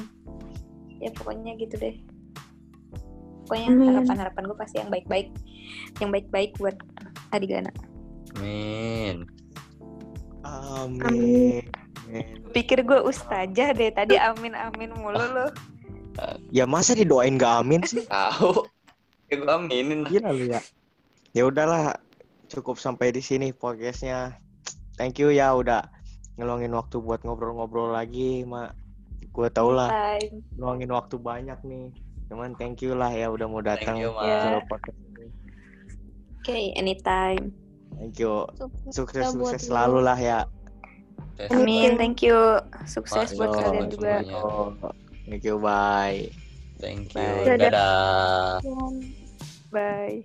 Ya 0.96 1.12
pokoknya 1.12 1.60
gitu 1.60 1.76
deh 1.76 2.15
pokoknya 3.46 3.68
Amin. 3.70 3.86
harapan-harapan 3.94 4.42
gue 4.50 4.58
pasti 4.58 4.76
yang 4.82 4.90
baik-baik 4.90 5.28
yang 6.02 6.10
baik-baik 6.10 6.50
buat 6.58 6.76
Adigana 7.30 7.70
Min. 8.42 9.24
Amin. 10.42 11.62
pikir 12.50 12.82
gue 12.82 13.00
ustazah 13.02 13.70
deh 13.74 13.90
tadi 13.94 14.18
amin 14.18 14.54
amin 14.54 14.90
mulu 14.98 15.18
lo 15.18 15.46
Ya 16.48 16.64
masa 16.64 16.96
didoain 16.96 17.36
gak 17.36 17.60
amin 17.60 17.84
sih? 17.84 18.04
Tahu. 18.12 18.64
Ya 19.28 19.34
gue 19.36 19.52
aminin. 19.52 20.06
Gila 20.08 20.32
lu 20.32 20.48
ya. 20.48 20.60
Ya 21.36 21.44
udahlah, 21.44 22.00
cukup 22.48 22.80
sampai 22.80 23.12
di 23.12 23.20
sini 23.20 23.52
podcastnya. 23.52 24.32
Thank 24.96 25.20
you 25.20 25.28
ya 25.28 25.52
udah 25.52 25.84
ngeluangin 26.40 26.72
waktu 26.72 27.04
buat 27.04 27.20
ngobrol-ngobrol 27.20 27.92
lagi, 27.92 28.48
Mak. 28.48 28.72
Gue 29.36 29.52
tau 29.52 29.68
lah, 29.68 29.92
Bye. 29.92 30.40
ngeluangin 30.56 30.90
waktu 30.96 31.16
banyak 31.20 31.58
nih. 31.68 31.92
Cuman 32.26 32.58
thank 32.58 32.82
you 32.82 32.98
lah 32.98 33.10
ya 33.14 33.30
udah 33.30 33.46
mau 33.46 33.62
datang 33.62 34.02
ke 34.02 34.10
podcast 34.66 34.98
ini. 34.98 35.26
oke 36.42 36.58
anytime 36.74 37.54
Thank 37.96 38.20
you. 38.20 38.44
Sukses 38.92 39.32
lu. 39.32 39.48
selalu 39.56 39.98
lah 40.04 40.18
ya. 40.20 40.40
Amin 41.48 41.96
thank 41.96 42.24
you 42.24 42.60
sukses 42.88 43.36
buat 43.36 43.52
yo, 43.52 43.60
kalian 43.60 43.88
juga 43.92 44.24
semuanya. 44.24 44.36
Oh, 44.40 44.72
thank 45.28 45.44
you, 45.44 45.56
bye. 45.60 46.28
Thank 46.80 47.12
you. 47.16 47.28
Bye. 47.44 47.56
Dadah. 47.56 48.60
bye 49.72 50.20